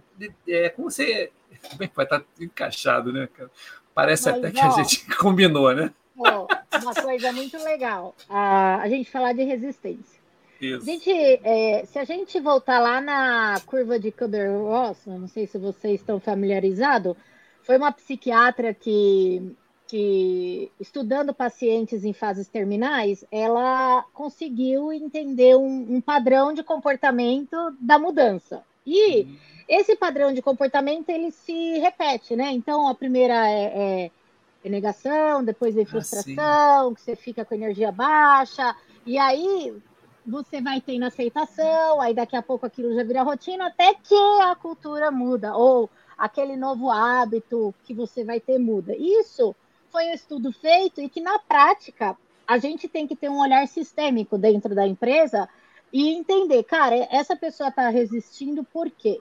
é, 0.47 0.67
como 0.67 0.91
você, 0.91 1.31
como 1.69 1.83
é 1.83 1.87
que 1.87 1.95
vai 1.95 2.05
estar 2.05 2.19
tá 2.19 2.25
encaixado, 2.39 3.13
né? 3.13 3.29
Parece 3.93 4.29
Mas, 4.29 4.37
até 4.37 4.47
ó, 4.49 4.51
que 4.51 4.59
a 4.59 4.83
gente 4.83 5.05
combinou, 5.15 5.73
né? 5.73 5.93
Ó, 6.17 6.47
uma 6.81 6.93
coisa 6.93 7.31
muito 7.31 7.57
legal, 7.63 8.15
a, 8.27 8.81
a 8.81 8.89
gente 8.89 9.09
falar 9.09 9.33
de 9.33 9.43
resistência. 9.43 10.20
Isso. 10.61 10.85
Gente, 10.85 11.11
é, 11.11 11.83
se 11.85 11.97
a 11.97 12.03
gente 12.03 12.39
voltar 12.39 12.79
lá 12.79 13.01
na 13.01 13.59
curva 13.65 13.99
de 13.99 14.11
Kubler-Ross, 14.11 15.07
não 15.07 15.27
sei 15.27 15.47
se 15.47 15.57
vocês 15.57 15.99
estão 15.99 16.19
familiarizados, 16.19 17.15
foi 17.63 17.77
uma 17.77 17.91
psiquiatra 17.91 18.71
que, 18.71 19.55
que, 19.87 20.71
estudando 20.79 21.33
pacientes 21.33 22.05
em 22.05 22.13
fases 22.13 22.47
terminais, 22.47 23.25
ela 23.31 24.05
conseguiu 24.13 24.93
entender 24.93 25.55
um, 25.55 25.95
um 25.95 26.01
padrão 26.01 26.53
de 26.53 26.63
comportamento 26.63 27.57
da 27.79 27.97
mudança. 27.97 28.63
E 28.85 29.21
uhum. 29.21 29.35
esse 29.67 29.95
padrão 29.95 30.31
de 30.31 30.43
comportamento, 30.43 31.09
ele 31.09 31.31
se 31.31 31.79
repete, 31.79 32.35
né? 32.35 32.51
Então, 32.51 32.87
a 32.87 32.93
primeira 32.93 33.49
é, 33.49 33.63
é, 33.63 34.11
é 34.63 34.69
negação, 34.69 35.43
depois 35.43 35.73
vem 35.73 35.85
ah, 35.85 35.87
frustração, 35.87 36.89
ah, 36.89 36.93
que 36.93 37.01
você 37.01 37.15
fica 37.15 37.43
com 37.43 37.55
energia 37.55 37.91
baixa, 37.91 38.75
e 39.05 39.17
aí 39.17 39.73
você 40.25 40.61
vai 40.61 40.79
tendo 40.79 41.05
aceitação, 41.05 41.99
aí 41.99 42.13
daqui 42.13 42.35
a 42.35 42.41
pouco 42.41 42.65
aquilo 42.65 42.93
já 42.93 43.03
vira 43.03 43.23
rotina, 43.23 43.67
até 43.67 43.93
que 43.93 44.15
a 44.41 44.55
cultura 44.55 45.11
muda, 45.11 45.55
ou 45.55 45.89
aquele 46.17 46.55
novo 46.55 46.89
hábito 46.89 47.73
que 47.83 47.93
você 47.93 48.23
vai 48.23 48.39
ter 48.39 48.59
muda. 48.59 48.95
Isso 48.95 49.55
foi 49.91 50.07
um 50.07 50.13
estudo 50.13 50.51
feito 50.51 51.01
e 51.01 51.09
que, 51.09 51.19
na 51.19 51.39
prática, 51.39 52.15
a 52.47 52.57
gente 52.57 52.87
tem 52.87 53.07
que 53.07 53.15
ter 53.15 53.29
um 53.29 53.39
olhar 53.39 53.67
sistêmico 53.67 54.37
dentro 54.37 54.75
da 54.75 54.87
empresa 54.87 55.49
e 55.91 56.09
entender, 56.09 56.63
cara, 56.63 56.95
essa 57.11 57.35
pessoa 57.35 57.69
está 57.69 57.89
resistindo 57.89 58.63
por 58.63 58.89
quê? 58.89 59.19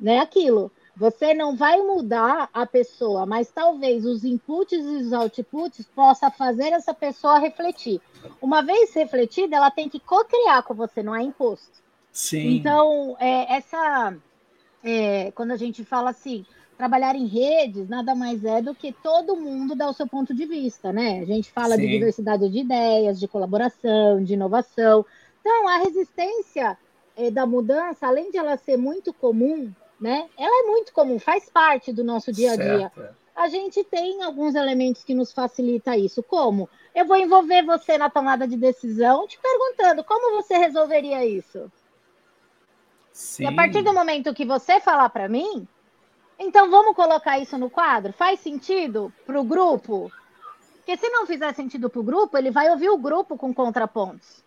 Né? 0.00 0.18
Aquilo. 0.18 0.70
Você 0.96 1.34
não 1.34 1.54
vai 1.54 1.76
mudar 1.82 2.48
a 2.54 2.64
pessoa, 2.64 3.26
mas 3.26 3.50
talvez 3.50 4.06
os 4.06 4.24
inputs 4.24 4.78
e 4.78 4.96
os 4.96 5.12
outputs 5.12 5.86
possa 5.94 6.30
fazer 6.30 6.72
essa 6.72 6.94
pessoa 6.94 7.38
refletir. 7.38 8.00
Uma 8.40 8.62
vez 8.62 8.94
refletida, 8.94 9.56
ela 9.56 9.70
tem 9.70 9.90
que 9.90 10.00
co-criar 10.00 10.62
com 10.62 10.72
você, 10.72 11.02
não 11.02 11.14
é 11.14 11.22
imposto. 11.22 11.82
Sim. 12.10 12.56
Então, 12.56 13.14
é, 13.20 13.56
essa, 13.56 14.16
é, 14.82 15.30
quando 15.32 15.50
a 15.50 15.56
gente 15.56 15.84
fala 15.84 16.10
assim, 16.10 16.46
trabalhar 16.78 17.14
em 17.14 17.26
redes 17.26 17.90
nada 17.90 18.14
mais 18.14 18.42
é 18.42 18.62
do 18.62 18.74
que 18.74 18.90
todo 18.90 19.36
mundo 19.36 19.74
dar 19.74 19.90
o 19.90 19.92
seu 19.92 20.06
ponto 20.06 20.34
de 20.34 20.46
vista, 20.46 20.94
né? 20.94 21.20
A 21.20 21.26
gente 21.26 21.52
fala 21.52 21.76
Sim. 21.76 21.82
de 21.82 21.88
diversidade 21.88 22.48
de 22.48 22.58
ideias, 22.58 23.20
de 23.20 23.28
colaboração, 23.28 24.24
de 24.24 24.32
inovação. 24.32 25.04
Então, 25.42 25.68
a 25.68 25.76
resistência 25.76 26.78
é, 27.14 27.30
da 27.30 27.44
mudança, 27.44 28.06
além 28.06 28.30
de 28.30 28.38
ela 28.38 28.56
ser 28.56 28.78
muito 28.78 29.12
comum 29.12 29.70
né? 30.00 30.28
Ela 30.36 30.64
é 30.64 30.66
muito 30.70 30.92
comum, 30.92 31.18
faz 31.18 31.48
parte 31.48 31.92
do 31.92 32.04
nosso 32.04 32.32
dia 32.32 32.52
a 32.52 32.56
dia. 32.56 32.92
Certo. 32.94 33.16
A 33.34 33.48
gente 33.48 33.84
tem 33.84 34.22
alguns 34.22 34.54
elementos 34.54 35.04
que 35.04 35.14
nos 35.14 35.32
facilita 35.32 35.96
isso. 35.96 36.22
Como? 36.22 36.68
Eu 36.94 37.04
vou 37.04 37.16
envolver 37.16 37.62
você 37.64 37.98
na 37.98 38.08
tomada 38.08 38.48
de 38.48 38.56
decisão, 38.56 39.26
te 39.26 39.38
perguntando 39.38 40.02
como 40.02 40.42
você 40.42 40.56
resolveria 40.56 41.24
isso. 41.24 41.70
Sim. 43.12 43.44
E 43.44 43.46
a 43.46 43.52
partir 43.52 43.82
do 43.82 43.92
momento 43.92 44.34
que 44.34 44.46
você 44.46 44.80
falar 44.80 45.10
para 45.10 45.28
mim, 45.28 45.68
então 46.38 46.70
vamos 46.70 46.96
colocar 46.96 47.38
isso 47.38 47.58
no 47.58 47.68
quadro. 47.68 48.12
Faz 48.12 48.40
sentido 48.40 49.12
para 49.26 49.38
o 49.38 49.44
grupo? 49.44 50.10
Porque 50.76 50.96
se 50.96 51.08
não 51.10 51.26
fizer 51.26 51.52
sentido 51.54 51.90
para 51.90 52.00
o 52.00 52.04
grupo, 52.04 52.38
ele 52.38 52.50
vai 52.50 52.70
ouvir 52.70 52.88
o 52.88 52.98
grupo 52.98 53.36
com 53.36 53.52
contrapontos. 53.52 54.42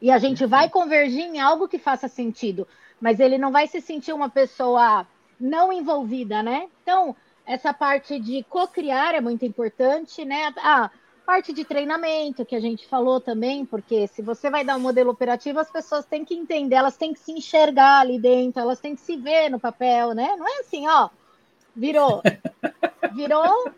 E 0.00 0.10
a 0.10 0.18
gente 0.18 0.46
vai 0.46 0.70
convergir 0.70 1.24
em 1.24 1.40
algo 1.40 1.68
que 1.68 1.78
faça 1.78 2.08
sentido 2.08 2.66
mas 3.00 3.20
ele 3.20 3.38
não 3.38 3.52
vai 3.52 3.66
se 3.66 3.80
sentir 3.80 4.12
uma 4.12 4.28
pessoa 4.28 5.06
não 5.40 5.72
envolvida, 5.72 6.42
né? 6.42 6.68
Então, 6.82 7.14
essa 7.46 7.72
parte 7.72 8.18
de 8.18 8.42
co-criar 8.44 9.14
é 9.14 9.20
muito 9.20 9.44
importante, 9.44 10.24
né? 10.24 10.52
A 10.58 10.90
parte 11.24 11.52
de 11.52 11.64
treinamento 11.64 12.44
que 12.44 12.56
a 12.56 12.60
gente 12.60 12.86
falou 12.88 13.20
também, 13.20 13.64
porque 13.64 14.06
se 14.06 14.22
você 14.22 14.48
vai 14.48 14.64
dar 14.64 14.76
um 14.76 14.80
modelo 14.80 15.10
operativo, 15.10 15.60
as 15.60 15.70
pessoas 15.70 16.06
têm 16.06 16.24
que 16.24 16.34
entender, 16.34 16.76
elas 16.76 16.96
têm 16.96 17.12
que 17.12 17.20
se 17.20 17.32
enxergar 17.32 18.00
ali 18.00 18.18
dentro, 18.18 18.60
elas 18.60 18.80
têm 18.80 18.94
que 18.94 19.00
se 19.02 19.16
ver 19.16 19.50
no 19.50 19.60
papel, 19.60 20.14
né? 20.14 20.34
Não 20.38 20.48
é 20.48 20.60
assim, 20.60 20.88
ó, 20.88 21.10
virou, 21.76 22.22
virou, 23.14 23.70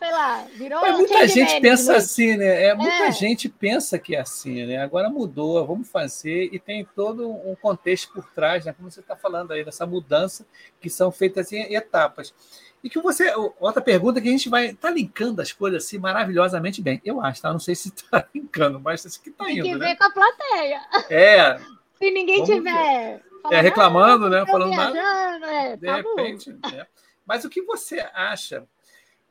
sei 0.00 0.10
lá, 0.10 0.46
virou. 0.54 0.80
Mas 0.80 0.96
muita 0.96 1.28
gente 1.28 1.60
pensa 1.60 1.96
assim, 1.96 2.34
né? 2.34 2.64
É, 2.64 2.74
muita 2.74 3.04
é. 3.04 3.12
gente 3.12 3.50
pensa 3.50 3.98
que 3.98 4.16
é 4.16 4.20
assim, 4.20 4.64
né? 4.64 4.78
Agora 4.78 5.10
mudou, 5.10 5.64
vamos 5.66 5.90
fazer, 5.90 6.48
e 6.50 6.58
tem 6.58 6.88
todo 6.96 7.30
um 7.30 7.54
contexto 7.54 8.10
por 8.10 8.24
trás, 8.32 8.64
né? 8.64 8.72
Como 8.72 8.90
você 8.90 9.00
está 9.00 9.14
falando 9.14 9.52
aí, 9.52 9.62
dessa 9.62 9.86
mudança 9.86 10.46
que 10.80 10.88
são 10.88 11.12
feitas 11.12 11.52
em 11.52 11.74
etapas. 11.74 12.34
E 12.82 12.88
que 12.88 12.98
você. 12.98 13.30
Outra 13.60 13.82
pergunta 13.82 14.22
que 14.22 14.28
a 14.28 14.32
gente 14.32 14.48
vai. 14.48 14.72
Tá 14.72 14.88
linkando 14.88 15.42
as 15.42 15.52
coisas 15.52 15.84
assim 15.84 15.98
maravilhosamente 15.98 16.80
bem. 16.80 16.98
Eu 17.04 17.20
acho, 17.20 17.42
tá? 17.42 17.52
Não 17.52 17.60
sei 17.60 17.74
se 17.74 17.88
está 17.88 18.26
linkando, 18.34 18.80
mas 18.80 19.04
acho 19.04 19.20
que 19.20 19.28
está 19.28 19.50
indo. 19.50 19.64
Tem 19.64 19.72
que 19.72 19.78
né? 19.78 19.88
ver 19.88 19.96
com 19.96 20.04
a 20.04 20.10
plateia. 20.10 20.80
É. 21.10 21.58
Se 21.98 22.10
ninguém 22.10 22.42
tiver. 22.42 23.20
é, 23.50 23.60
reclamando, 23.60 24.30
né? 24.30 24.46
Falando 24.46 24.74
nada. 24.74 24.98
É, 25.46 25.76
de 25.76 25.86
tá 25.86 25.96
repente. 25.96 26.56
É. 26.74 26.86
Mas 27.26 27.44
o 27.44 27.50
que 27.50 27.60
você 27.60 28.00
acha 28.14 28.66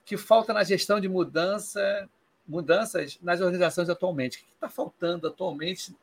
que 0.10 0.18
falta 0.18 0.52
na 0.52 0.64
gestão 0.64 1.00
de 1.00 1.08
mudança, 1.08 2.10
mudanças 2.48 3.20
nas 3.22 3.40
organizações 3.42 3.92
atualmente? 3.92 4.38
O 4.38 4.40
que 4.40 4.54
está 4.54 4.68
faltando 4.68 5.28
atualmente 5.28 5.96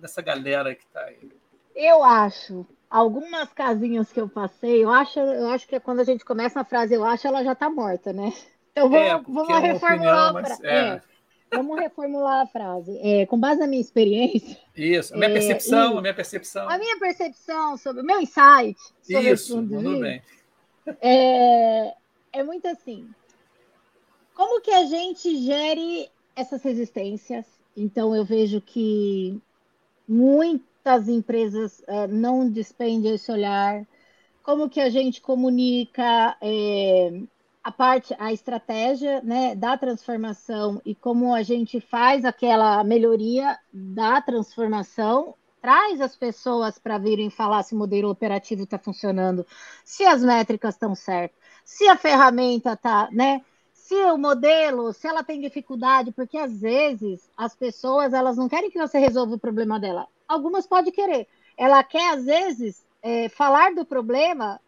nessa 0.00 0.20
galera 0.20 0.74
que 0.74 0.82
está 0.82 1.00
aí? 1.04 1.30
Eu 1.72 2.02
acho, 2.02 2.66
algumas 2.90 3.52
casinhas 3.52 4.10
que 4.10 4.20
eu 4.20 4.28
passei, 4.28 4.82
eu 4.82 4.90
acho, 4.90 5.20
eu 5.20 5.46
acho 5.50 5.68
que 5.68 5.76
é 5.76 5.80
quando 5.80 6.00
a 6.00 6.04
gente 6.04 6.24
começa 6.24 6.58
a 6.58 6.64
frase 6.64 6.94
eu 6.94 7.04
acho, 7.04 7.24
ela 7.28 7.44
já 7.44 7.52
está 7.52 7.70
morta, 7.70 8.12
né? 8.12 8.32
Então 8.72 8.90
vamos, 8.90 9.06
é, 9.06 9.22
vamos 9.28 9.50
é 9.50 9.58
reformular 9.60 10.34
opinião, 10.34 10.56
pra... 10.58 10.68
é. 10.68 11.00
É, 11.52 11.56
vamos 11.56 11.78
reformular 11.78 12.40
a 12.40 12.46
frase. 12.46 12.98
É, 12.98 13.26
com 13.26 13.38
base 13.38 13.60
na 13.60 13.68
minha 13.68 13.80
experiência. 13.80 14.58
Isso, 14.74 15.14
a 15.14 15.18
minha 15.18 15.30
percepção, 15.30 15.98
a 15.98 16.00
minha 16.00 16.14
percepção. 16.14 16.68
A 16.68 16.78
minha 16.78 16.98
percepção 16.98 17.76
sobre 17.76 18.02
o 18.02 18.04
meu 18.04 18.20
insight 18.20 18.76
sobre 19.02 19.30
Isso, 19.30 19.54
tudo 19.54 20.00
bem. 20.00 20.20
É, 21.00 21.94
é 22.32 22.42
muito 22.42 22.66
assim. 22.66 23.08
Como 24.42 24.60
que 24.60 24.72
a 24.72 24.84
gente 24.86 25.36
gere 25.40 26.10
essas 26.34 26.64
resistências? 26.64 27.46
Então, 27.76 28.12
eu 28.12 28.24
vejo 28.24 28.60
que 28.60 29.40
muitas 30.08 31.08
empresas 31.08 31.80
é, 31.86 32.08
não 32.08 32.50
despendem 32.50 33.14
esse 33.14 33.30
olhar. 33.30 33.86
Como 34.42 34.68
que 34.68 34.80
a 34.80 34.90
gente 34.90 35.20
comunica 35.20 36.36
é, 36.40 37.20
a 37.62 37.70
parte, 37.70 38.16
a 38.18 38.32
estratégia 38.32 39.22
né, 39.22 39.54
da 39.54 39.78
transformação 39.78 40.82
e 40.84 40.92
como 40.92 41.32
a 41.32 41.44
gente 41.44 41.80
faz 41.80 42.24
aquela 42.24 42.82
melhoria 42.82 43.56
da 43.72 44.20
transformação 44.20 45.36
traz 45.60 46.00
as 46.00 46.16
pessoas 46.16 46.80
para 46.80 46.98
virem 46.98 47.30
falar 47.30 47.62
se 47.62 47.76
o 47.76 47.78
modelo 47.78 48.10
operativo 48.10 48.64
está 48.64 48.76
funcionando, 48.76 49.46
se 49.84 50.04
as 50.04 50.20
métricas 50.20 50.74
estão 50.74 50.96
certas, 50.96 51.38
se 51.64 51.86
a 51.86 51.96
ferramenta 51.96 52.72
está, 52.72 53.08
né? 53.12 53.40
Se 53.92 54.04
o 54.10 54.16
modelo, 54.16 54.90
se 54.94 55.06
ela 55.06 55.22
tem 55.22 55.38
dificuldade, 55.38 56.12
porque 56.12 56.38
às 56.38 56.58
vezes 56.58 57.28
as 57.36 57.54
pessoas 57.54 58.14
elas 58.14 58.38
não 58.38 58.48
querem 58.48 58.70
que 58.70 58.78
você 58.78 58.98
resolva 58.98 59.34
o 59.34 59.38
problema 59.38 59.78
dela. 59.78 60.06
Algumas 60.26 60.66
podem 60.66 60.90
querer. 60.90 61.28
Ela 61.58 61.84
quer 61.84 62.14
às 62.14 62.24
vezes 62.24 62.86
é, 63.02 63.28
falar 63.28 63.74
do 63.74 63.84
problema 63.84 64.58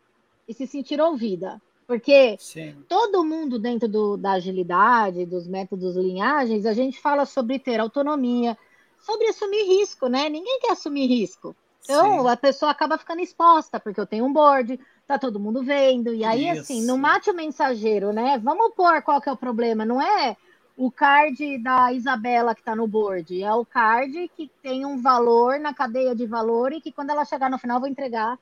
e 0.47 0.53
se 0.53 0.67
sentir 0.67 1.01
ouvida, 1.01 1.61
porque 1.87 2.37
Sim. 2.39 2.85
todo 2.87 3.25
mundo 3.25 3.59
dentro 3.59 3.89
do, 3.89 4.19
da 4.19 4.33
agilidade, 4.33 5.25
dos 5.25 5.49
métodos 5.49 5.97
linhagens, 5.97 6.67
a 6.67 6.75
gente 6.75 7.01
fala 7.01 7.25
sobre 7.25 7.59
ter 7.59 7.81
autonomia, 7.81 8.59
sobre 8.99 9.29
assumir 9.29 9.63
risco, 9.63 10.07
né? 10.07 10.29
Ninguém 10.29 10.61
quer 10.61 10.73
assumir 10.73 11.07
risco. 11.07 11.57
Então, 11.83 12.23
Sim. 12.23 12.29
a 12.29 12.37
pessoa 12.37 12.71
acaba 12.71 12.99
ficando 12.99 13.21
exposta, 13.21 13.81
porque 13.81 14.01
eu 14.01 14.07
tenho 14.07 14.27
um 14.27 14.33
board, 14.33 14.79
tá 15.07 15.19
todo 15.19 15.41
mundo 15.41 15.63
vendo. 15.63 16.13
E 16.15 16.25
aí, 16.25 16.49
Isso. 16.49 16.61
assim, 16.63 16.87
não 16.87 16.97
mate 16.99 17.31
o 17.31 17.35
mensageiro, 17.35 18.13
né? 18.13 18.39
Vamos 18.39 18.75
pôr 18.75 19.03
qual 19.03 19.21
que 19.21 19.29
é 19.29 19.33
o 19.33 19.37
problema. 19.37 19.85
Não 19.85 20.01
é 20.01 20.37
o 20.77 20.91
card 20.91 21.59
da 21.59 21.93
Isabela 21.93 22.55
que 22.55 22.61
está 22.61 22.75
no 22.75 22.87
board, 22.87 23.41
é 23.43 23.55
o 23.55 23.65
card 23.65 24.29
que 24.37 24.51
tem 24.61 24.85
um 24.85 25.01
valor 25.01 25.61
na 25.61 25.73
cadeia 25.73 26.15
de 26.15 26.27
valor 26.27 26.73
e 26.73 26.81
que 26.81 26.91
quando 26.91 27.11
ela 27.11 27.25
chegar 27.25 27.49
no 27.49 27.59
final, 27.59 27.79
vou 27.79 27.89
entregar 27.89 28.39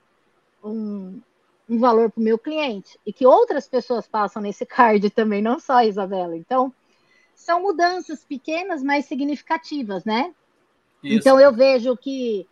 um, 0.64 1.20
um 1.68 1.78
valor 1.78 2.10
para 2.10 2.20
o 2.20 2.24
meu 2.24 2.38
cliente. 2.38 2.98
E 3.04 3.12
que 3.12 3.26
outras 3.26 3.68
pessoas 3.68 4.06
passam 4.06 4.40
nesse 4.40 4.64
card 4.64 5.10
também, 5.10 5.42
não 5.42 5.58
só 5.58 5.74
a 5.74 5.84
Isabela. 5.84 6.36
Então, 6.36 6.72
são 7.34 7.60
mudanças 7.60 8.24
pequenas, 8.24 8.82
mas 8.82 9.06
significativas, 9.06 10.04
né? 10.04 10.32
Isso. 11.02 11.18
Então, 11.18 11.40
eu 11.40 11.52
vejo 11.52 11.96
que 11.96 12.46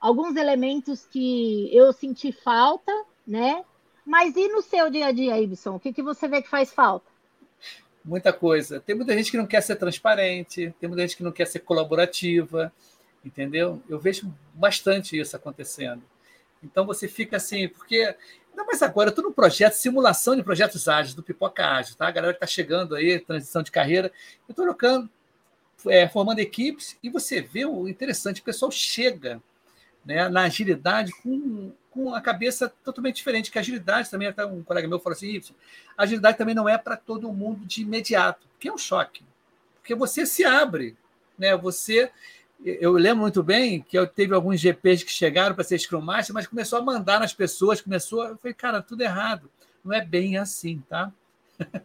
alguns 0.00 0.36
elementos 0.36 1.04
que 1.06 1.68
eu 1.76 1.92
senti 1.92 2.30
falta, 2.30 2.92
né? 3.26 3.64
Mas 4.04 4.36
e 4.36 4.48
no 4.48 4.62
seu 4.62 4.88
dia 4.88 5.06
a 5.06 5.12
dia, 5.12 5.40
Ibson? 5.40 5.74
O 5.74 5.80
que, 5.80 5.92
que 5.92 6.02
você 6.02 6.28
vê 6.28 6.40
que 6.40 6.48
faz 6.48 6.72
falta? 6.72 7.06
Muita 8.04 8.32
coisa. 8.32 8.78
Tem 8.78 8.94
muita 8.94 9.16
gente 9.16 9.32
que 9.32 9.36
não 9.36 9.46
quer 9.46 9.60
ser 9.62 9.74
transparente, 9.74 10.72
tem 10.78 10.88
muita 10.88 11.02
gente 11.02 11.16
que 11.16 11.24
não 11.24 11.32
quer 11.32 11.46
ser 11.46 11.58
colaborativa, 11.60 12.72
entendeu? 13.24 13.82
Eu 13.88 13.98
vejo 13.98 14.32
bastante 14.54 15.18
isso 15.18 15.34
acontecendo. 15.34 16.02
Então 16.62 16.86
você 16.86 17.08
fica 17.08 17.36
assim, 17.36 17.68
porque. 17.68 18.14
Não, 18.54 18.64
mas 18.64 18.80
agora 18.80 19.08
eu 19.08 19.10
estou 19.10 19.24
no 19.24 19.32
projeto, 19.32 19.74
simulação 19.74 20.34
de 20.34 20.42
projetos 20.42 20.88
ágeis, 20.88 21.14
do 21.14 21.22
Pipoca 21.22 21.66
Ágil, 21.66 21.94
tá? 21.96 22.06
A 22.08 22.10
galera 22.10 22.32
que 22.32 22.38
está 22.38 22.46
chegando 22.46 22.94
aí, 22.94 23.18
transição 23.18 23.62
de 23.62 23.70
carreira. 23.70 24.10
Eu 24.48 24.52
estou 24.52 24.64
colocando, 24.64 25.10
é, 25.88 26.08
formando 26.08 26.38
equipes, 26.38 26.96
e 27.02 27.10
você 27.10 27.42
vê 27.42 27.66
o 27.66 27.86
interessante, 27.86 28.40
o 28.40 28.44
pessoal 28.44 28.70
chega 28.70 29.42
né, 30.06 30.28
na 30.28 30.42
agilidade 30.42 31.12
com, 31.22 31.72
com 31.90 32.14
a 32.14 32.20
cabeça 32.20 32.72
totalmente 32.84 33.16
diferente, 33.16 33.50
que 33.50 33.58
a 33.58 33.60
agilidade 33.60 34.08
também, 34.08 34.28
até 34.28 34.46
um 34.46 34.62
colega 34.62 34.86
meu 34.86 35.00
falou 35.00 35.16
assim, 35.16 35.42
a 35.98 36.04
agilidade 36.04 36.38
também 36.38 36.54
não 36.54 36.68
é 36.68 36.78
para 36.78 36.96
todo 36.96 37.32
mundo 37.32 37.66
de 37.66 37.82
imediato, 37.82 38.46
que 38.58 38.68
é 38.68 38.72
um 38.72 38.78
choque, 38.78 39.24
porque 39.80 39.94
você 39.94 40.24
se 40.24 40.44
abre, 40.44 40.96
né, 41.36 41.56
você... 41.56 42.10
Eu 42.64 42.92
lembro 42.92 43.20
muito 43.20 43.42
bem 43.42 43.82
que 43.82 43.98
eu 43.98 44.06
teve 44.06 44.34
alguns 44.34 44.58
GPs 44.58 45.04
que 45.04 45.12
chegaram 45.12 45.54
para 45.54 45.62
ser 45.62 45.78
Scrum 45.78 46.00
Master, 46.00 46.32
mas 46.32 46.46
começou 46.46 46.78
a 46.78 46.82
mandar 46.82 47.20
nas 47.20 47.34
pessoas, 47.34 47.82
começou. 47.82 48.24
Eu 48.24 48.38
falei, 48.38 48.54
cara, 48.54 48.80
tudo 48.80 49.02
errado. 49.02 49.50
Não 49.84 49.92
é 49.92 50.02
bem 50.02 50.38
assim, 50.38 50.82
tá? 50.88 51.12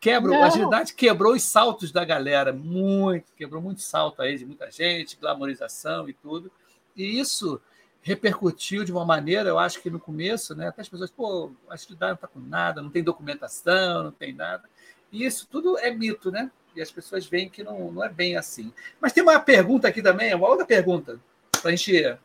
Quebra, 0.00 0.36
a 0.36 0.46
agilidade 0.46 0.92
quebrou 0.94 1.34
os 1.34 1.44
saltos 1.44 1.92
da 1.92 2.04
galera, 2.04 2.52
muito, 2.52 3.32
quebrou 3.36 3.62
muito 3.62 3.80
salto 3.80 4.20
aí 4.20 4.36
de 4.36 4.44
muita 4.44 4.68
gente, 4.68 5.16
glamorização 5.16 6.08
e 6.08 6.12
tudo. 6.12 6.50
E 6.96 7.18
isso 7.18 7.60
repercutiu 8.02 8.84
de 8.84 8.90
uma 8.90 9.04
maneira, 9.04 9.48
eu 9.48 9.58
acho 9.58 9.80
que 9.80 9.88
no 9.88 10.00
começo, 10.00 10.54
né, 10.56 10.68
até 10.68 10.82
as 10.82 10.88
pessoas, 10.88 11.10
pô, 11.10 11.52
a 11.68 11.74
atividade 11.74 12.10
não 12.10 12.16
está 12.16 12.26
com 12.26 12.40
nada, 12.40 12.82
não 12.82 12.90
tem 12.90 13.02
documentação, 13.02 14.02
não 14.02 14.10
tem 14.10 14.32
nada. 14.32 14.68
E 15.12 15.24
isso 15.24 15.46
tudo 15.48 15.78
é 15.78 15.90
mito, 15.90 16.30
né? 16.30 16.50
E 16.74 16.82
as 16.82 16.90
pessoas 16.90 17.26
veem 17.26 17.48
que 17.48 17.62
não, 17.62 17.92
não 17.92 18.02
é 18.02 18.08
bem 18.08 18.36
assim. 18.36 18.72
Mas 19.00 19.12
tem 19.12 19.22
uma 19.22 19.38
pergunta 19.38 19.86
aqui 19.86 20.02
também, 20.02 20.34
uma 20.34 20.48
outra 20.48 20.66
pergunta, 20.66 21.20
para 21.60 21.70
a 21.70 21.76
gente 21.76 22.18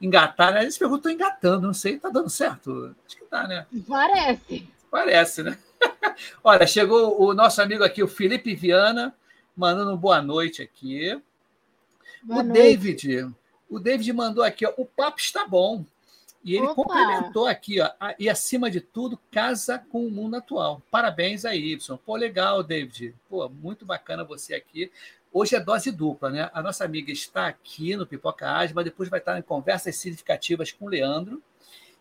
engatar, 0.00 0.52
né? 0.52 0.62
Eles 0.62 0.76
perguntam 0.76 1.12
engatando, 1.12 1.66
não 1.66 1.74
sei, 1.74 1.94
está 1.94 2.08
dando 2.08 2.28
certo? 2.28 2.94
Acho 3.06 3.16
que 3.16 3.24
está, 3.24 3.46
né? 3.46 3.66
Parece. 3.86 4.68
Parece, 4.90 5.42
né? 5.42 5.58
Olha, 6.42 6.66
chegou 6.66 7.22
o 7.22 7.34
nosso 7.34 7.62
amigo 7.62 7.84
aqui, 7.84 8.02
o 8.02 8.08
Felipe 8.08 8.54
Viana, 8.54 9.14
mandando 9.56 9.96
boa 9.96 10.20
noite 10.20 10.62
aqui. 10.62 11.20
Boa 12.22 12.40
o 12.40 12.42
noite. 12.42 12.62
David, 12.62 13.34
o 13.68 13.78
David 13.78 14.12
mandou 14.12 14.44
aqui, 14.44 14.66
ó, 14.66 14.72
o 14.76 14.84
papo 14.84 15.20
está 15.20 15.46
bom. 15.46 15.84
E 16.44 16.54
ele 16.56 16.66
Opa. 16.66 16.74
complementou 16.74 17.46
aqui, 17.46 17.80
ó, 17.80 17.90
e 18.18 18.28
acima 18.28 18.70
de 18.70 18.78
tudo, 18.78 19.18
casa 19.30 19.78
com 19.78 20.06
o 20.06 20.10
mundo 20.10 20.36
atual. 20.36 20.82
Parabéns 20.90 21.46
a 21.46 21.54
Y. 21.56 21.96
Pô, 22.04 22.16
legal, 22.16 22.62
David. 22.62 23.14
Pô, 23.30 23.48
muito 23.48 23.86
bacana 23.86 24.22
você 24.24 24.54
aqui. 24.54 24.92
Hoje 25.32 25.56
é 25.56 25.60
dose 25.60 25.90
dupla, 25.90 26.30
né? 26.30 26.50
A 26.52 26.62
nossa 26.62 26.84
amiga 26.84 27.10
está 27.10 27.46
aqui 27.46 27.96
no 27.96 28.06
Pipoca 28.06 28.46
mas 28.74 28.84
depois 28.84 29.08
vai 29.08 29.20
estar 29.20 29.38
em 29.38 29.42
conversas 29.42 29.96
significativas 29.96 30.70
com 30.70 30.84
o 30.84 30.88
Leandro. 30.88 31.42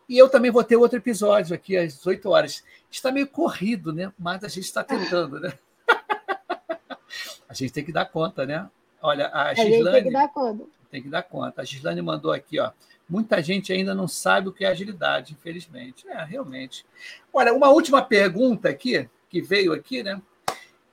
E 0.09 0.17
eu 0.17 0.27
também 0.29 0.51
vou 0.51 0.63
ter 0.63 0.75
outro 0.75 0.97
episódio 0.97 1.55
aqui 1.55 1.77
às 1.77 1.95
18 1.95 2.29
horas. 2.29 2.63
Está 2.91 3.13
meio 3.13 3.27
corrido, 3.27 3.93
né? 3.93 4.11
Mas 4.19 4.43
a 4.43 4.49
gente 4.49 4.65
está 4.65 4.83
tentando, 4.83 5.39
né? 5.39 5.53
a 7.47 7.53
gente 7.53 7.71
tem 7.71 7.85
que 7.85 7.93
dar 7.93 8.05
conta, 8.05 8.45
né? 8.45 8.69
Olha, 9.01 9.29
a 9.33 9.53
Gislane... 9.53 9.73
A 9.73 9.77
gente 9.77 9.91
tem 9.91 10.03
que 10.03 10.11
dar 10.11 10.27
conta 10.27 10.82
tem 10.93 11.01
que 11.01 11.09
dar 11.09 11.23
conta. 11.23 11.63
A 11.63 11.65
Gislane 11.65 12.03
mandou 12.03 12.31
aqui, 12.31 12.59
ó. 12.59 12.69
Muita 13.09 13.41
gente 13.41 13.73
ainda 13.73 13.95
não 13.95 14.07
sabe 14.07 14.49
o 14.49 14.53
que 14.53 14.63
é 14.63 14.67
agilidade, 14.67 15.33
infelizmente. 15.33 16.07
É, 16.07 16.23
realmente. 16.23 16.85
Olha, 17.33 17.51
uma 17.51 17.69
última 17.69 17.99
pergunta 18.03 18.69
aqui, 18.69 19.09
que 19.27 19.41
veio 19.41 19.73
aqui, 19.73 20.03
né? 20.03 20.21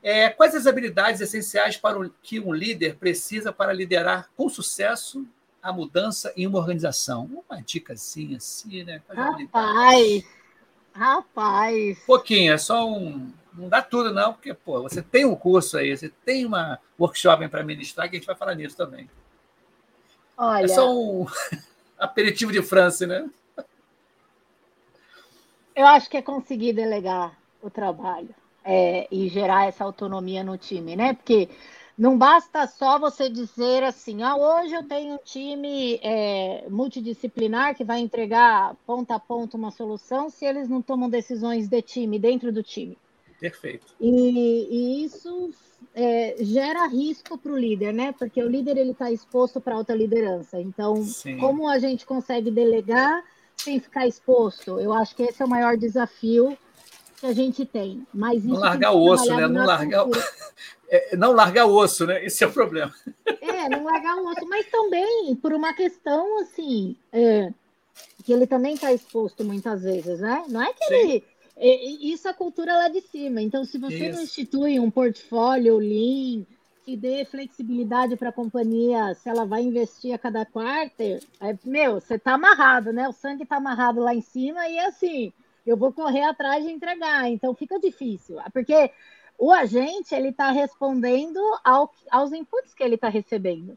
É, 0.03 0.31
quais 0.31 0.55
as 0.55 0.67
habilidades 0.67 1.21
essenciais 1.21 1.77
para 1.77 2.01
o, 2.01 2.11
que 2.23 2.41
um 2.41 2.51
líder 2.51 2.97
precisa 2.97 3.53
para 3.53 3.75
liderar 3.75 4.31
com 4.35 4.49
sucesso 4.49 5.27
a 5.63 5.71
mudança 5.71 6.33
em 6.35 6.47
uma 6.47 6.59
organização? 6.59 7.43
Uma 7.47 7.61
dicasinha 7.61 8.39
assim, 8.39 8.83
né? 8.83 9.03
Rapaz, 9.07 10.25
rapaz. 10.95 11.99
Pouquinho, 12.07 12.55
é 12.55 12.59
só 12.59 12.89
um. 12.89 13.31
Não 13.53 13.69
dá 13.69 13.83
tudo, 13.83 14.15
não, 14.15 14.33
porque 14.33 14.55
pô, 14.55 14.81
você 14.81 15.03
tem 15.03 15.27
um 15.27 15.37
curso 15.37 15.77
aí, 15.77 15.95
você 15.95 16.09
tem 16.25 16.47
uma 16.47 16.79
workshop 16.99 17.47
para 17.49 17.63
ministrar, 17.63 18.09
que 18.09 18.17
a 18.17 18.19
gente 18.19 18.27
vai 18.27 18.37
falar 18.37 18.55
nisso 18.55 18.77
também. 18.77 19.11
Olha... 20.41 20.65
É 20.65 20.69
só 20.69 20.91
um 20.91 21.27
aperitivo 21.99 22.51
de 22.51 22.63
França, 22.63 23.07
né? 23.07 23.29
Eu 25.77 25.87
acho 25.87 26.09
que 26.09 26.17
é 26.17 26.23
conseguir 26.23 26.73
delegar 26.73 27.39
o 27.63 27.69
trabalho 27.69 28.35
é, 28.65 29.07
e 29.11 29.29
gerar 29.29 29.67
essa 29.67 29.85
autonomia 29.85 30.43
no 30.43 30.57
time, 30.57 30.97
né? 30.97 31.13
Porque 31.13 31.51
não 31.97 32.17
basta 32.17 32.67
só 32.67 32.99
você 32.99 33.29
dizer 33.29 33.85
assim, 33.85 34.23
ah, 34.23 34.35
hoje 34.35 34.75
eu 34.75 34.83
tenho 34.83 35.15
um 35.15 35.19
time 35.19 36.01
é, 36.03 36.65
multidisciplinar 36.71 37.75
que 37.75 37.85
vai 37.85 38.01
entregar 38.01 38.75
ponta 38.87 39.17
a 39.17 39.21
ponta 39.21 39.59
uma 39.59 39.71
solução 39.71 40.31
se 40.31 40.47
eles 40.47 40.71
não 40.71 40.81
tomam 40.81 41.11
decisões 41.11 41.69
de 41.69 41.83
time, 41.83 42.19
dentro 42.19 42.51
do 42.51 42.63
time. 42.63 42.97
Perfeito. 43.41 43.95
E, 43.99 44.69
e 44.71 45.05
isso 45.05 45.51
é, 45.95 46.37
gera 46.41 46.87
risco 46.87 47.39
para 47.39 47.53
o 47.53 47.59
líder, 47.59 47.93
né? 47.93 48.13
Porque 48.19 48.43
o 48.43 48.49
líder 48.49 48.77
ele 48.77 48.93
está 48.93 49.11
exposto 49.11 49.61
para 49.61 49.75
alta 49.75 49.95
liderança. 49.95 50.61
Então, 50.61 51.03
Sim. 51.03 51.39
como 51.39 51.67
a 51.67 51.79
gente 51.79 52.05
consegue 52.05 52.51
delegar 52.51 53.25
sem 53.57 53.81
ficar 53.81 54.07
exposto? 54.07 54.79
Eu 54.79 54.93
acho 54.93 55.17
que 55.17 55.23
esse 55.23 55.43
é 55.43 55.45
o 55.45 55.49
maior 55.49 55.77
desafio 55.77 56.57
que 57.19 57.27
a 57.27 57.33
gente 57.33 57.65
tem. 57.65 58.07
Mas 58.13 58.45
não 58.45 58.59
largar 58.59 58.93
o 58.93 59.03
osso, 59.03 59.35
né? 59.35 59.49
Não 59.49 59.65
largar, 59.65 60.07
é, 60.89 61.17
não 61.17 61.33
largar 61.33 61.67
o 61.67 61.75
osso, 61.75 62.07
né? 62.07 62.25
Esse 62.25 62.45
é 62.45 62.47
o 62.47 62.53
problema. 62.53 62.95
É, 63.41 63.69
não 63.69 63.85
largar 63.85 64.17
o 64.17 64.29
osso, 64.29 64.47
mas 64.47 64.67
também 64.67 65.35
por 65.37 65.53
uma 65.53 65.73
questão 65.73 66.41
assim. 66.41 66.95
É, 67.13 67.53
que 68.25 68.33
ele 68.33 68.47
também 68.47 68.75
está 68.75 68.93
exposto 68.93 69.45
muitas 69.45 69.83
vezes, 69.83 70.21
né? 70.21 70.45
Não 70.49 70.63
é 70.63 70.73
que 70.73 70.85
Sim. 70.85 70.95
ele 70.95 71.25
isso 71.69 72.27
é 72.27 72.31
a 72.31 72.35
cultura 72.35 72.73
lá 72.73 72.89
de 72.89 73.01
cima. 73.03 73.43
Então, 73.43 73.65
se 73.65 73.77
você 73.77 74.09
Isso. 74.09 74.17
não 74.17 74.23
institui 74.23 74.81
um 74.81 74.91
portfólio 74.91 75.77
lean 75.77 76.47
que 76.85 76.97
dê 76.97 77.25
flexibilidade 77.25 78.17
para 78.17 78.31
a 78.31 78.33
companhia, 78.33 79.15
se 79.15 79.29
ela 79.29 79.45
vai 79.45 79.63
investir 79.63 80.15
a 80.15 80.19
cada 80.19 80.47
quarter, 80.47 81.23
é, 81.41 81.57
meu, 81.65 82.01
você 82.01 82.15
está 82.15 82.33
amarrado, 82.35 82.93
né? 82.93 83.07
O 83.09 83.13
sangue 83.13 83.43
está 83.43 83.57
amarrado 83.57 84.01
lá 84.01 84.15
em 84.15 84.23
cima 84.23 84.67
e 84.69 84.79
assim, 84.79 85.33
eu 85.67 85.77
vou 85.77 85.93
correr 85.93 86.25
atrás 86.25 86.65
de 86.65 86.71
entregar. 86.71 87.29
Então, 87.29 87.55
fica 87.55 87.79
difícil, 87.79 88.39
porque 88.53 88.91
o 89.39 89.53
agente 89.53 90.15
ele 90.15 90.29
está 90.29 90.51
respondendo 90.51 91.41
ao, 91.63 91.93
aos 92.11 92.33
inputs 92.33 92.73
que 92.73 92.83
ele 92.83 92.95
está 92.95 93.09
recebendo. 93.09 93.77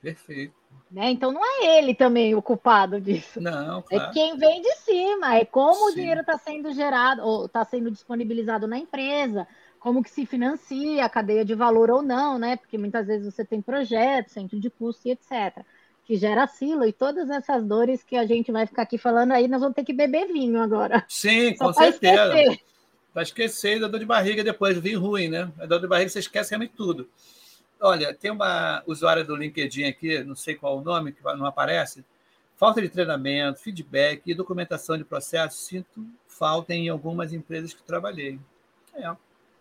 Perfeito. 0.00 0.61
Né? 0.92 1.10
Então 1.10 1.32
não 1.32 1.42
é 1.42 1.78
ele 1.78 1.94
também 1.94 2.34
o 2.34 2.42
culpado 2.42 3.00
disso. 3.00 3.40
Não, 3.40 3.78
é 3.78 3.96
claro. 3.96 4.10
É 4.10 4.12
quem 4.12 4.36
vem 4.36 4.60
de 4.60 4.74
cima, 4.76 5.36
é 5.36 5.44
como 5.44 5.86
Sim. 5.86 5.92
o 5.92 5.94
dinheiro 5.94 6.20
está 6.20 6.36
sendo 6.36 6.70
gerado 6.74 7.22
ou 7.22 7.46
está 7.46 7.64
sendo 7.64 7.90
disponibilizado 7.90 8.68
na 8.68 8.76
empresa, 8.76 9.48
como 9.80 10.02
que 10.02 10.10
se 10.10 10.26
financia 10.26 11.02
a 11.02 11.08
cadeia 11.08 11.46
de 11.46 11.54
valor 11.54 11.90
ou 11.90 12.02
não, 12.02 12.38
né? 12.38 12.56
Porque 12.56 12.76
muitas 12.76 13.06
vezes 13.06 13.32
você 13.32 13.42
tem 13.42 13.62
projetos, 13.62 14.34
centro 14.34 14.60
de 14.60 14.68
custo 14.68 15.08
e 15.08 15.12
etc. 15.12 15.64
Que 16.04 16.16
gera 16.16 16.46
silo 16.46 16.84
e 16.84 16.92
todas 16.92 17.30
essas 17.30 17.64
dores 17.64 18.02
que 18.02 18.14
a 18.14 18.26
gente 18.26 18.52
vai 18.52 18.66
ficar 18.66 18.82
aqui 18.82 18.98
falando 18.98 19.32
aí, 19.32 19.48
nós 19.48 19.62
vamos 19.62 19.74
ter 19.74 19.84
que 19.84 19.94
beber 19.94 20.26
vinho 20.26 20.60
agora. 20.60 21.02
Sim, 21.08 21.56
Só 21.56 21.68
com 21.68 21.72
certeza. 21.72 22.38
Esquecer. 22.38 22.60
Vai 23.14 23.22
esquecer 23.22 23.80
da 23.80 23.88
dor 23.88 23.98
de 23.98 24.06
barriga 24.06 24.44
depois, 24.44 24.76
vinho 24.76 25.00
ruim, 25.00 25.28
né? 25.28 25.50
A 25.58 25.64
dor 25.64 25.80
de 25.80 25.88
barriga 25.88 26.10
você 26.10 26.18
esquece 26.18 26.50
realmente 26.50 26.74
tudo. 26.76 27.08
Olha, 27.82 28.14
tem 28.14 28.30
uma 28.30 28.80
usuária 28.86 29.24
do 29.24 29.34
LinkedIn 29.34 29.84
aqui, 29.84 30.22
não 30.22 30.36
sei 30.36 30.54
qual 30.54 30.78
o 30.78 30.82
nome, 30.82 31.12
que 31.12 31.22
não 31.22 31.46
aparece. 31.46 32.04
Falta 32.56 32.80
de 32.80 32.88
treinamento, 32.88 33.60
feedback 33.60 34.22
e 34.24 34.34
documentação 34.34 34.96
de 34.96 35.04
processo, 35.04 35.58
sinto 35.58 36.06
falta 36.28 36.72
em 36.72 36.88
algumas 36.88 37.32
empresas 37.32 37.74
que 37.74 37.82
trabalhei. 37.82 38.38
É, 38.94 39.12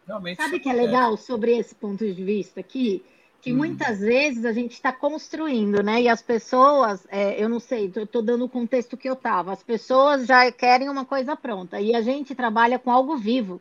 realmente. 0.05 0.37
Sabe 0.37 0.59
que 0.59 0.69
é 0.69 0.73
legal 0.73 1.17
sobre 1.17 1.57
esse 1.57 1.73
ponto 1.73 2.05
de 2.05 2.23
vista 2.23 2.59
aqui? 2.59 3.03
que 3.41 3.51
hum. 3.51 3.57
muitas 3.57 3.99
vezes 3.99 4.45
a 4.45 4.53
gente 4.53 4.73
está 4.73 4.93
construindo, 4.93 5.81
né? 5.81 6.03
E 6.03 6.07
as 6.07 6.21
pessoas, 6.21 7.05
é, 7.09 7.43
eu 7.43 7.49
não 7.49 7.59
sei, 7.59 7.91
eu 7.95 8.03
estou 8.03 8.21
dando 8.21 8.45
o 8.45 8.49
contexto 8.49 8.95
que 8.95 9.09
eu 9.09 9.13
estava, 9.13 9.51
as 9.51 9.63
pessoas 9.63 10.27
já 10.27 10.51
querem 10.51 10.87
uma 10.87 11.03
coisa 11.03 11.35
pronta 11.35 11.81
e 11.81 11.95
a 11.95 12.01
gente 12.01 12.35
trabalha 12.35 12.77
com 12.77 12.91
algo 12.91 13.17
vivo. 13.17 13.59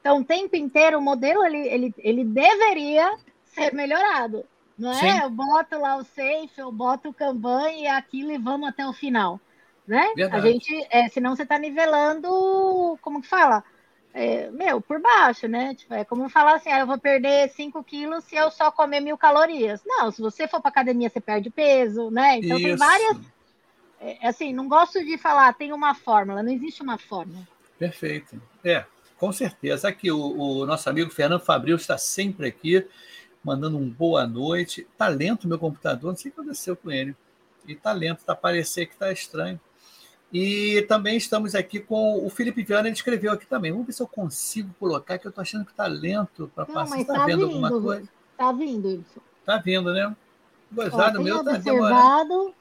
Então, 0.00 0.20
o 0.20 0.24
tempo 0.24 0.54
inteiro, 0.54 0.98
o 0.98 1.00
modelo 1.00 1.44
ele, 1.44 1.66
ele, 1.66 1.94
ele 1.98 2.24
deveria 2.24 3.16
ser 3.52 3.72
melhorado, 3.72 4.44
não 4.78 4.92
é? 4.92 4.94
Sim. 4.94 5.22
Eu 5.22 5.30
boto 5.30 5.78
lá 5.78 5.96
o 5.96 6.04
safe, 6.04 6.52
eu 6.58 6.72
boto 6.72 7.10
o 7.10 7.14
Kanban 7.14 7.70
e 7.70 7.86
aquilo 7.86 8.32
e 8.32 8.38
vamos 8.38 8.68
até 8.68 8.86
o 8.86 8.92
final, 8.92 9.40
né? 9.86 10.12
Verdade. 10.16 10.48
A 10.48 10.50
gente, 10.50 10.86
é, 10.90 11.08
senão 11.08 11.34
você 11.34 11.42
está 11.42 11.58
nivelando, 11.58 12.98
como 13.00 13.20
que 13.20 13.28
fala? 13.28 13.62
É, 14.14 14.50
meu, 14.50 14.80
por 14.80 15.00
baixo, 15.00 15.48
né? 15.48 15.74
Tipo, 15.74 15.94
é 15.94 16.04
como 16.04 16.28
falar 16.28 16.56
assim, 16.56 16.70
ah, 16.70 16.80
eu 16.80 16.86
vou 16.86 16.98
perder 16.98 17.48
5 17.48 17.82
quilos 17.82 18.24
se 18.24 18.36
eu 18.36 18.50
só 18.50 18.70
comer 18.70 19.00
mil 19.00 19.16
calorias. 19.16 19.80
Não, 19.86 20.10
se 20.10 20.20
você 20.20 20.46
for 20.46 20.60
para 20.60 20.68
academia, 20.68 21.08
você 21.08 21.20
perde 21.20 21.48
peso, 21.48 22.10
né? 22.10 22.38
Então 22.38 22.58
Isso. 22.58 22.66
tem 22.66 22.76
várias. 22.76 23.16
É, 24.00 24.28
assim, 24.28 24.52
não 24.52 24.68
gosto 24.68 25.02
de 25.02 25.16
falar, 25.16 25.54
tem 25.54 25.72
uma 25.72 25.94
fórmula, 25.94 26.42
não 26.42 26.52
existe 26.52 26.82
uma 26.82 26.98
fórmula. 26.98 27.46
Perfeito. 27.78 28.40
É, 28.62 28.84
com 29.16 29.32
certeza. 29.32 29.88
Aqui 29.88 30.10
o, 30.10 30.18
o 30.18 30.66
nosso 30.66 30.90
amigo 30.90 31.10
Fernando 31.10 31.40
Fabril 31.40 31.76
está 31.76 31.96
sempre 31.96 32.48
aqui, 32.48 32.86
mandando 33.42 33.76
um 33.78 33.88
boa 33.88 34.26
noite. 34.26 34.86
Tá 34.96 35.08
lento 35.08 35.48
meu 35.48 35.58
computador, 35.58 36.10
não 36.10 36.16
sei 36.16 36.30
o 36.30 36.34
que 36.34 36.40
aconteceu 36.40 36.76
com 36.76 36.90
ele. 36.90 37.16
E 37.66 37.74
tá 37.74 37.92
lento, 37.92 38.24
tá 38.24 38.34
parecendo 38.34 38.88
que 38.88 38.96
tá 38.96 39.12
estranho. 39.12 39.60
E 40.32 40.82
também 40.88 41.16
estamos 41.16 41.54
aqui 41.54 41.78
com 41.78 42.24
o 42.24 42.30
Felipe 42.30 42.62
Viana, 42.62 42.88
ele 42.88 42.96
escreveu 42.96 43.32
aqui 43.32 43.46
também. 43.46 43.70
Vamos 43.70 43.86
ver 43.86 43.92
se 43.92 44.02
eu 44.02 44.08
consigo 44.08 44.74
colocar, 44.80 45.18
que 45.18 45.26
eu 45.26 45.28
estou 45.28 45.42
achando 45.42 45.64
que 45.64 45.72
está 45.72 45.86
lento 45.86 46.50
para 46.54 46.64
passar. 46.64 46.98
Está 46.98 47.14
tá 47.14 47.26
vendo 47.26 47.40
vindo, 47.40 47.66
alguma 47.66 47.70
coisa? 47.70 48.08
Está 48.32 48.52
vindo. 48.52 49.04
Está 49.40 49.58
vindo, 49.58 49.92
né? 49.92 50.16
Gozado, 50.72 51.20
Ó, 51.20 51.22
meu 51.22 51.40
está 51.40 51.58
demorando. 51.58 52.54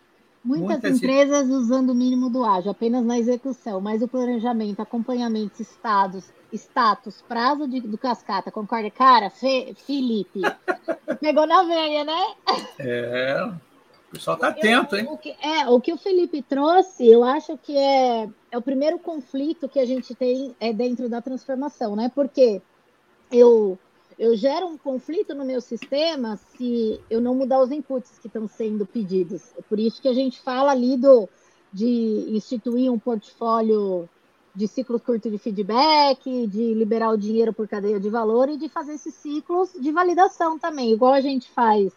Muitas, 0.44 0.68
muitas 0.68 0.98
empresas 0.98 1.50
usando 1.50 1.92
o 1.92 1.96
mínimo 1.96 2.28
do 2.30 2.44
ágil, 2.44 2.72
apenas 2.72 3.06
na 3.06 3.20
execução, 3.20 3.80
mas 3.80 4.02
o 4.02 4.08
planejamento, 4.08 4.82
acompanhamento, 4.82 5.62
estados, 5.62 6.34
status, 6.52 7.24
prazo 7.28 7.68
de, 7.68 7.80
do 7.82 7.98
cascata, 7.98 8.52
concorda? 8.52 8.90
Cara, 8.90 9.30
Fe, 9.30 9.76
Felipe, 9.86 10.42
pegou 11.22 11.46
na 11.46 11.64
veia, 11.64 12.04
né? 12.04 12.34
É, 12.80 13.52
o 14.10 14.12
pessoal 14.12 14.36
está 14.36 14.48
atento, 14.48 14.96
hein? 14.96 15.08
O 15.10 15.18
que, 15.18 15.36
é, 15.42 15.70
o 15.70 15.80
que 15.80 15.94
o 15.94 15.98
Felipe 15.98 16.42
trouxe, 16.42 17.08
eu 17.08 17.24
acho 17.24 17.56
que 17.60 17.78
é, 17.78 18.28
é 18.52 18.58
o 18.58 18.62
primeiro 18.62 18.98
conflito 18.98 19.70
que 19.70 19.80
a 19.80 19.86
gente 19.86 20.16
tem 20.16 20.56
é 20.60 20.74
dentro 20.74 21.08
da 21.08 21.22
transformação, 21.22 21.96
né? 21.96 22.12
Porque 22.14 22.62
eu, 23.32 23.78
eu 24.22 24.36
gero 24.36 24.68
um 24.68 24.78
conflito 24.78 25.34
no 25.34 25.44
meu 25.44 25.60
sistema 25.60 26.38
se 26.38 27.02
eu 27.10 27.20
não 27.20 27.34
mudar 27.34 27.60
os 27.60 27.72
inputs 27.72 28.20
que 28.20 28.28
estão 28.28 28.48
sendo 28.48 28.86
pedidos. 28.86 29.42
É 29.58 29.64
por 29.64 29.80
isso 29.80 30.00
que 30.00 30.08
a 30.08 30.14
gente 30.14 30.40
fala 30.42 30.70
ali 30.70 30.96
do, 30.96 31.28
de 31.74 32.28
instituir 32.30 32.92
um 32.92 33.00
portfólio 33.00 34.08
de 34.54 34.68
ciclo 34.68 35.00
curto 35.00 35.28
de 35.28 35.40
feedback, 35.40 36.46
de 36.46 36.72
liberar 36.72 37.10
o 37.10 37.18
dinheiro 37.18 37.52
por 37.52 37.68
cadeia 37.68 38.00
de 38.00 38.12
valor 38.12 38.48
e 38.48 38.58
de 38.58 38.70
fazer 38.70 38.94
esses 38.94 39.16
ciclos 39.16 39.72
de 39.74 39.92
validação 39.92 40.60
também, 40.60 40.92
igual 40.92 41.14
a 41.14 41.22
gente 41.22 41.50
faz 41.50 41.92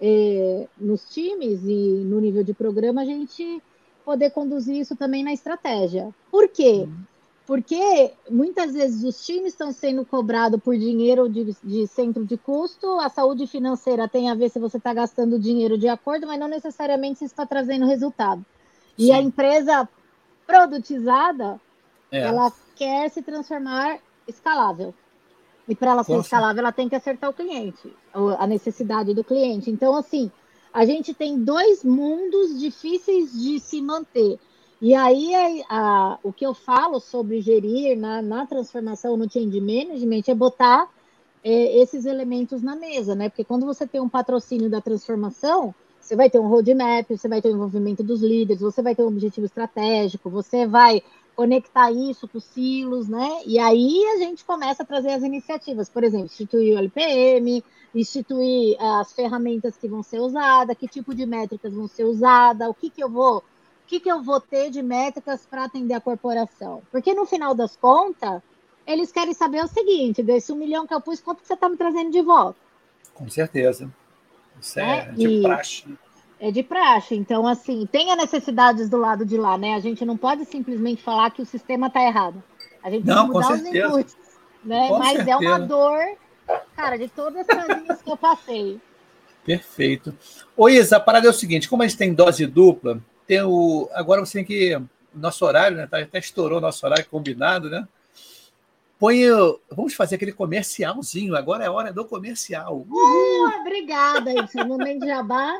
é, 0.00 0.68
nos 0.78 1.12
times 1.12 1.64
e 1.64 2.04
no 2.04 2.20
nível 2.20 2.44
de 2.44 2.54
programa, 2.54 3.02
a 3.02 3.04
gente 3.04 3.60
poder 4.04 4.30
conduzir 4.30 4.76
isso 4.76 4.94
também 4.94 5.24
na 5.24 5.32
estratégia. 5.32 6.14
Por 6.30 6.46
quê? 6.46 6.86
Uhum. 6.86 7.13
Porque 7.46 8.12
muitas 8.30 8.72
vezes 8.72 9.04
os 9.04 9.24
times 9.24 9.52
estão 9.52 9.70
sendo 9.70 10.04
cobrados 10.04 10.60
por 10.62 10.76
dinheiro 10.76 11.28
de, 11.28 11.54
de, 11.62 11.86
centro 11.86 12.24
de 12.24 12.38
custo, 12.38 12.98
a 13.00 13.10
saúde 13.10 13.46
financeira 13.46 14.08
tem 14.08 14.30
a 14.30 14.34
ver 14.34 14.48
se 14.48 14.58
você 14.58 14.78
está 14.78 14.94
gastando 14.94 15.38
dinheiro 15.38 15.76
de 15.76 15.86
acordo, 15.86 16.26
mas 16.26 16.40
não 16.40 16.48
necessariamente 16.48 17.18
se 17.18 17.26
está 17.26 17.44
trazendo 17.44 17.86
resultado. 17.86 18.44
Sim. 18.96 19.06
E 19.06 19.12
a 19.12 19.20
empresa 19.20 19.86
produtizada, 20.46 21.60
é. 22.10 22.20
ela 22.20 22.50
quer 22.76 23.10
se 23.10 23.20
transformar 23.20 23.98
escalável. 24.26 24.94
E 25.68 25.74
para 25.74 25.92
ela 25.92 26.04
ser 26.04 26.18
escalável, 26.18 26.60
ela 26.60 26.72
tem 26.72 26.88
que 26.88 26.94
acertar 26.94 27.30
o 27.30 27.34
cliente, 27.34 27.94
a 28.38 28.46
necessidade 28.46 29.14
do 29.14 29.24
cliente. 29.24 29.70
Então, 29.70 29.94
assim, 29.96 30.30
a 30.72 30.84
gente 30.84 31.14
tem 31.14 31.38
dois 31.42 31.84
mundos 31.84 32.58
difíceis 32.58 33.32
de 33.32 33.58
se 33.60 33.80
manter. 33.80 34.38
E 34.84 34.94
aí, 34.94 35.34
a, 35.34 35.78
a, 35.78 36.18
o 36.22 36.30
que 36.30 36.44
eu 36.44 36.52
falo 36.52 37.00
sobre 37.00 37.40
gerir 37.40 37.96
na, 37.98 38.20
na 38.20 38.46
transformação, 38.46 39.16
no 39.16 39.24
change 39.24 39.58
management, 39.58 40.24
é 40.28 40.34
botar 40.34 40.90
é, 41.42 41.78
esses 41.80 42.04
elementos 42.04 42.60
na 42.60 42.76
mesa, 42.76 43.14
né? 43.14 43.30
Porque 43.30 43.44
quando 43.44 43.64
você 43.64 43.86
tem 43.86 43.98
um 43.98 44.10
patrocínio 44.10 44.68
da 44.68 44.82
transformação, 44.82 45.74
você 45.98 46.14
vai 46.14 46.28
ter 46.28 46.38
um 46.38 46.48
roadmap, 46.48 47.08
você 47.08 47.26
vai 47.26 47.40
ter 47.40 47.48
o 47.48 47.52
envolvimento 47.52 48.02
dos 48.02 48.20
líderes, 48.20 48.60
você 48.60 48.82
vai 48.82 48.94
ter 48.94 49.02
um 49.02 49.06
objetivo 49.06 49.46
estratégico, 49.46 50.28
você 50.28 50.66
vai 50.66 51.02
conectar 51.34 51.90
isso 51.90 52.28
com 52.28 52.36
os 52.36 52.44
silos, 52.44 53.08
né? 53.08 53.40
E 53.46 53.58
aí 53.58 54.04
a 54.14 54.18
gente 54.18 54.44
começa 54.44 54.82
a 54.82 54.86
trazer 54.86 55.12
as 55.12 55.22
iniciativas, 55.22 55.88
por 55.88 56.04
exemplo, 56.04 56.26
instituir 56.26 56.74
o 56.74 56.78
LPM, 56.78 57.64
instituir 57.94 58.76
as 58.78 59.14
ferramentas 59.14 59.78
que 59.78 59.88
vão 59.88 60.02
ser 60.02 60.20
usadas, 60.20 60.76
que 60.76 60.86
tipo 60.86 61.14
de 61.14 61.24
métricas 61.24 61.72
vão 61.72 61.88
ser 61.88 62.04
usadas, 62.04 62.68
o 62.68 62.74
que, 62.74 62.90
que 62.90 63.02
eu 63.02 63.08
vou, 63.08 63.42
que, 63.94 64.00
que 64.00 64.10
eu 64.10 64.22
vou 64.22 64.40
ter 64.40 64.70
de 64.70 64.82
métricas 64.82 65.46
para 65.46 65.64
atender 65.64 65.94
a 65.94 66.00
corporação. 66.00 66.82
Porque 66.90 67.14
no 67.14 67.26
final 67.26 67.54
das 67.54 67.76
contas, 67.76 68.42
eles 68.86 69.12
querem 69.12 69.34
saber 69.34 69.64
o 69.64 69.68
seguinte: 69.68 70.22
desse 70.22 70.52
um 70.52 70.56
milhão 70.56 70.86
que 70.86 70.94
eu 70.94 71.00
pus, 71.00 71.20
quanto 71.20 71.42
que 71.42 71.46
você 71.46 71.54
está 71.54 71.68
me 71.68 71.76
trazendo 71.76 72.10
de 72.10 72.22
volta? 72.22 72.58
Com 73.14 73.28
certeza. 73.28 73.90
Isso 74.60 74.80
é, 74.80 74.98
é 74.98 75.12
de 75.12 75.26
e... 75.26 75.42
praxe. 75.42 75.88
Né? 75.88 75.96
É 76.40 76.50
de 76.50 76.62
praxe. 76.62 77.14
Então, 77.14 77.46
assim, 77.46 77.86
tem 77.90 78.10
as 78.10 78.16
necessidades 78.16 78.88
do 78.88 78.96
lado 78.96 79.24
de 79.24 79.36
lá, 79.36 79.56
né? 79.56 79.74
A 79.74 79.80
gente 79.80 80.04
não 80.04 80.16
pode 80.16 80.44
simplesmente 80.44 81.02
falar 81.02 81.30
que 81.30 81.40
o 81.40 81.46
sistema 81.46 81.86
está 81.86 82.02
errado. 82.02 82.42
A 82.82 82.90
gente 82.90 83.06
não, 83.06 83.14
tem 83.14 83.26
que 83.26 83.32
mudar 83.32 83.52
os 83.52 83.64
inputs, 83.64 84.16
né? 84.64 84.88
Com 84.88 84.98
Mas 84.98 85.16
certeza. 85.16 85.30
é 85.30 85.36
uma 85.36 85.58
dor, 85.60 86.00
cara, 86.76 86.98
de 86.98 87.08
todas 87.08 87.48
as 87.48 87.64
coisinhas 87.64 88.02
que 88.02 88.10
eu 88.10 88.16
passei. 88.16 88.80
Perfeito. 89.44 90.14
Ô, 90.56 90.68
Isa, 90.68 90.96
a 90.96 91.00
parada 91.00 91.26
é 91.26 91.30
o 91.30 91.34
seguinte: 91.34 91.68
como 91.68 91.82
a 91.82 91.86
gente 91.86 91.96
tem 91.96 92.12
dose 92.12 92.46
dupla, 92.46 93.00
tem 93.26 93.42
o. 93.42 93.88
Agora 93.92 94.24
você 94.24 94.38
tem 94.38 94.44
que. 94.44 94.80
Nosso 95.14 95.44
horário, 95.44 95.76
né? 95.76 95.86
Tá, 95.86 95.98
até 96.00 96.18
estourou 96.18 96.60
nosso 96.60 96.84
horário 96.84 97.06
combinado, 97.08 97.70
né? 97.70 97.86
Põe. 98.98 99.20
Vamos 99.70 99.94
fazer 99.94 100.16
aquele 100.16 100.32
comercialzinho. 100.32 101.36
Agora 101.36 101.64
é 101.64 101.70
hora 101.70 101.92
do 101.92 102.04
comercial. 102.04 102.84
Uh, 102.88 103.60
obrigada, 103.60 104.32
isso. 104.32 104.58
Momento 104.66 105.00
de 105.00 105.06
jabá. 105.08 105.54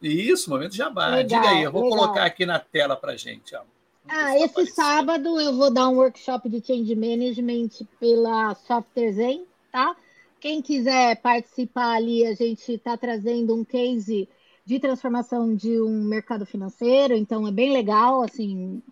Isso, 0.00 0.50
momento 0.50 0.74
jabá. 0.74 1.08
Legal, 1.08 1.40
Diga 1.42 1.52
aí, 1.54 1.62
eu 1.62 1.72
vou 1.72 1.84
legal. 1.84 1.98
colocar 1.98 2.24
aqui 2.24 2.46
na 2.46 2.58
tela 2.58 2.96
para 2.96 3.16
gente. 3.16 3.54
Ó. 3.54 3.62
Ah, 4.08 4.36
esse 4.36 4.44
aparecer. 4.44 4.72
sábado 4.74 5.40
eu 5.40 5.54
vou 5.54 5.70
dar 5.70 5.88
um 5.88 5.96
workshop 5.96 6.48
de 6.48 6.64
Change 6.64 6.94
Management 6.94 7.86
pela 7.98 8.54
Software 8.54 9.12
Zen, 9.12 9.44
tá? 9.72 9.96
Quem 10.38 10.62
quiser 10.62 11.16
participar 11.20 11.96
ali, 11.96 12.24
a 12.24 12.34
gente 12.34 12.72
está 12.72 12.96
trazendo 12.96 13.54
um 13.54 13.64
case 13.64 14.28
de 14.66 14.80
transformação 14.80 15.54
de 15.54 15.80
um 15.80 16.02
mercado 16.02 16.44
financeiro, 16.44 17.14
então 17.14 17.46
é 17.46 17.52
bem 17.52 17.72
legal, 17.72 18.22
assim, 18.22 18.82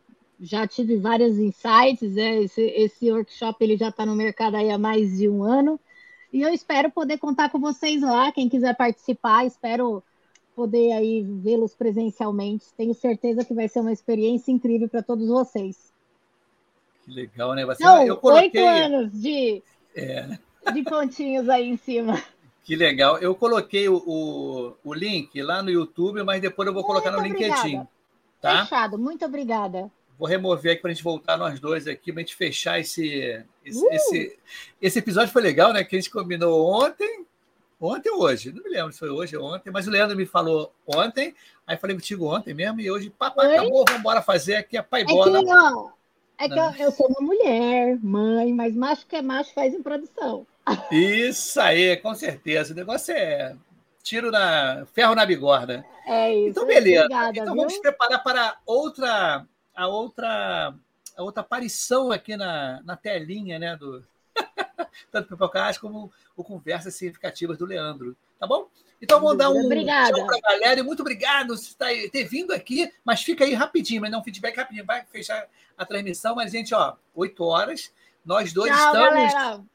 já 0.40 0.66
tive 0.68 0.96
vários 0.96 1.36
insights, 1.36 2.14
né? 2.14 2.42
esse, 2.42 2.62
esse 2.62 3.10
workshop 3.10 3.62
ele 3.62 3.76
já 3.76 3.88
está 3.88 4.06
no 4.06 4.14
mercado 4.14 4.56
aí 4.56 4.70
há 4.70 4.78
mais 4.78 5.18
de 5.18 5.28
um 5.28 5.42
ano, 5.42 5.78
e 6.32 6.42
eu 6.42 6.54
espero 6.54 6.90
poder 6.90 7.18
contar 7.18 7.50
com 7.50 7.58
vocês 7.58 8.02
lá, 8.02 8.30
quem 8.30 8.48
quiser 8.48 8.76
participar, 8.76 9.44
espero 9.44 10.02
poder 10.54 10.92
aí 10.92 11.22
vê-los 11.22 11.74
presencialmente. 11.74 12.66
Tenho 12.76 12.94
certeza 12.94 13.44
que 13.44 13.54
vai 13.54 13.68
ser 13.68 13.80
uma 13.80 13.92
experiência 13.92 14.52
incrível 14.52 14.88
para 14.88 15.02
todos 15.02 15.28
vocês. 15.28 15.92
Que 17.04 17.12
legal, 17.12 17.54
né? 17.54 17.64
Você, 17.66 17.84
Não, 17.84 18.02
eu 18.06 18.16
coloquei... 18.16 18.62
oito 18.62 18.66
anos 18.66 19.12
de, 19.12 19.62
é. 19.94 20.38
de 20.72 20.82
pontinhos 20.82 21.48
aí 21.48 21.68
em 21.68 21.76
cima. 21.76 22.22
Que 22.64 22.74
legal. 22.74 23.18
Eu 23.18 23.34
coloquei 23.34 23.88
o, 23.88 23.96
o, 23.96 24.74
o 24.82 24.94
link 24.94 25.40
lá 25.42 25.62
no 25.62 25.70
YouTube, 25.70 26.22
mas 26.22 26.40
depois 26.40 26.66
eu 26.66 26.74
vou 26.74 26.82
colocar 26.82 27.12
muito 27.12 27.22
no 27.22 27.28
LinkedIn. 27.28 27.86
Tá? 28.40 28.64
Fechado. 28.64 28.98
Muito 28.98 29.24
obrigada. 29.24 29.90
Vou 30.18 30.26
remover 30.26 30.72
aqui 30.72 30.82
para 30.82 30.90
a 30.90 30.94
gente 30.94 31.04
voltar 31.04 31.36
nós 31.36 31.60
dois 31.60 31.86
aqui, 31.86 32.12
para 32.12 32.22
a 32.22 32.24
gente 32.24 32.36
fechar 32.36 32.80
esse, 32.80 33.44
esse, 33.64 33.84
uh! 33.84 33.92
esse, 33.92 34.38
esse 34.80 34.98
episódio. 34.98 35.32
Foi 35.32 35.42
legal, 35.42 35.72
né? 35.72 35.84
Que 35.84 35.96
a 35.96 36.00
gente 36.00 36.10
combinou 36.10 36.72
ontem 36.72 37.24
Ontem 37.80 38.10
ou 38.10 38.22
hoje? 38.22 38.50
Não 38.52 38.62
me 38.62 38.70
lembro 38.70 38.92
se 38.92 38.98
foi 38.98 39.10
hoje 39.10 39.36
ou 39.36 39.44
ontem, 39.44 39.70
mas 39.70 39.86
o 39.86 39.90
Leandro 39.90 40.16
me 40.16 40.24
falou 40.24 40.72
ontem, 40.86 41.34
aí 41.66 41.76
falei 41.76 41.94
contigo 41.94 42.34
ontem 42.34 42.54
mesmo, 42.54 42.80
e 42.80 42.90
hoje, 42.90 43.10
papai, 43.10 43.56
acabou, 43.56 43.84
vamos 43.86 44.00
embora 44.00 44.22
fazer 44.22 44.56
aqui 44.56 44.76
a 44.76 44.82
pai 44.82 45.02
é 45.02 45.04
bola. 45.04 45.44
Que, 45.44 45.52
ó, 45.52 45.88
é 46.38 46.48
que 46.48 46.58
eu, 46.58 46.86
eu, 46.86 46.92
sou 46.92 47.06
uma 47.08 47.20
mulher, 47.20 47.98
mãe, 48.02 48.54
mas 48.54 48.74
macho 48.74 49.06
que 49.06 49.16
é 49.16 49.22
macho 49.22 49.52
faz 49.52 49.74
em 49.74 49.82
produção. 49.82 50.46
Isso 50.90 51.60
aí, 51.60 51.96
com 51.98 52.14
certeza. 52.14 52.72
O 52.72 52.76
negócio 52.76 53.12
é 53.14 53.56
tiro 54.02 54.30
na 54.30 54.86
ferro 54.92 55.14
na 55.14 55.26
bigorna. 55.26 55.84
É 56.06 56.34
isso. 56.34 56.50
Então, 56.50 56.66
beleza. 56.66 57.04
Obrigada, 57.04 57.38
então 57.38 57.54
viu? 57.54 57.62
vamos 57.62 57.78
preparar 57.78 58.22
para 58.22 58.56
outra 58.66 59.46
a 59.74 59.86
outra 59.88 60.74
a 61.16 61.22
outra 61.22 61.40
aparição 61.40 62.10
aqui 62.10 62.36
na, 62.36 62.82
na 62.84 62.96
telinha, 62.96 63.58
né, 63.58 63.76
do 63.76 64.04
tanto 65.12 65.28
Pipocast 65.28 65.80
como 65.80 66.12
o 66.36 66.42
Conversas 66.42 66.94
Significativas 66.94 67.56
do 67.56 67.66
Leandro. 67.66 68.16
tá 68.38 68.46
bom? 68.46 68.68
Então, 69.00 69.20
vou 69.20 69.36
dar 69.36 69.50
um 69.50 69.66
Obrigada. 69.66 70.12
tchau 70.12 70.26
para 70.26 70.38
a 70.38 70.40
galera. 70.40 70.80
E 70.80 70.82
muito 70.82 71.00
obrigado 71.00 71.54
por 71.54 72.10
ter 72.10 72.24
vindo 72.24 72.52
aqui. 72.52 72.90
Mas 73.04 73.22
fica 73.22 73.44
aí 73.44 73.52
rapidinho, 73.52 74.00
mas 74.00 74.10
não 74.10 74.20
um 74.20 74.24
feedback 74.24 74.56
rapidinho. 74.56 74.86
Vai 74.86 75.04
fechar 75.04 75.46
a 75.76 75.84
transmissão. 75.84 76.34
Mas, 76.34 76.50
gente, 76.50 76.74
ó, 76.74 76.94
8 77.14 77.44
horas. 77.44 77.92
Nós 78.24 78.54
dois 78.54 78.74
tchau, 78.74 78.94
estamos. 78.94 79.66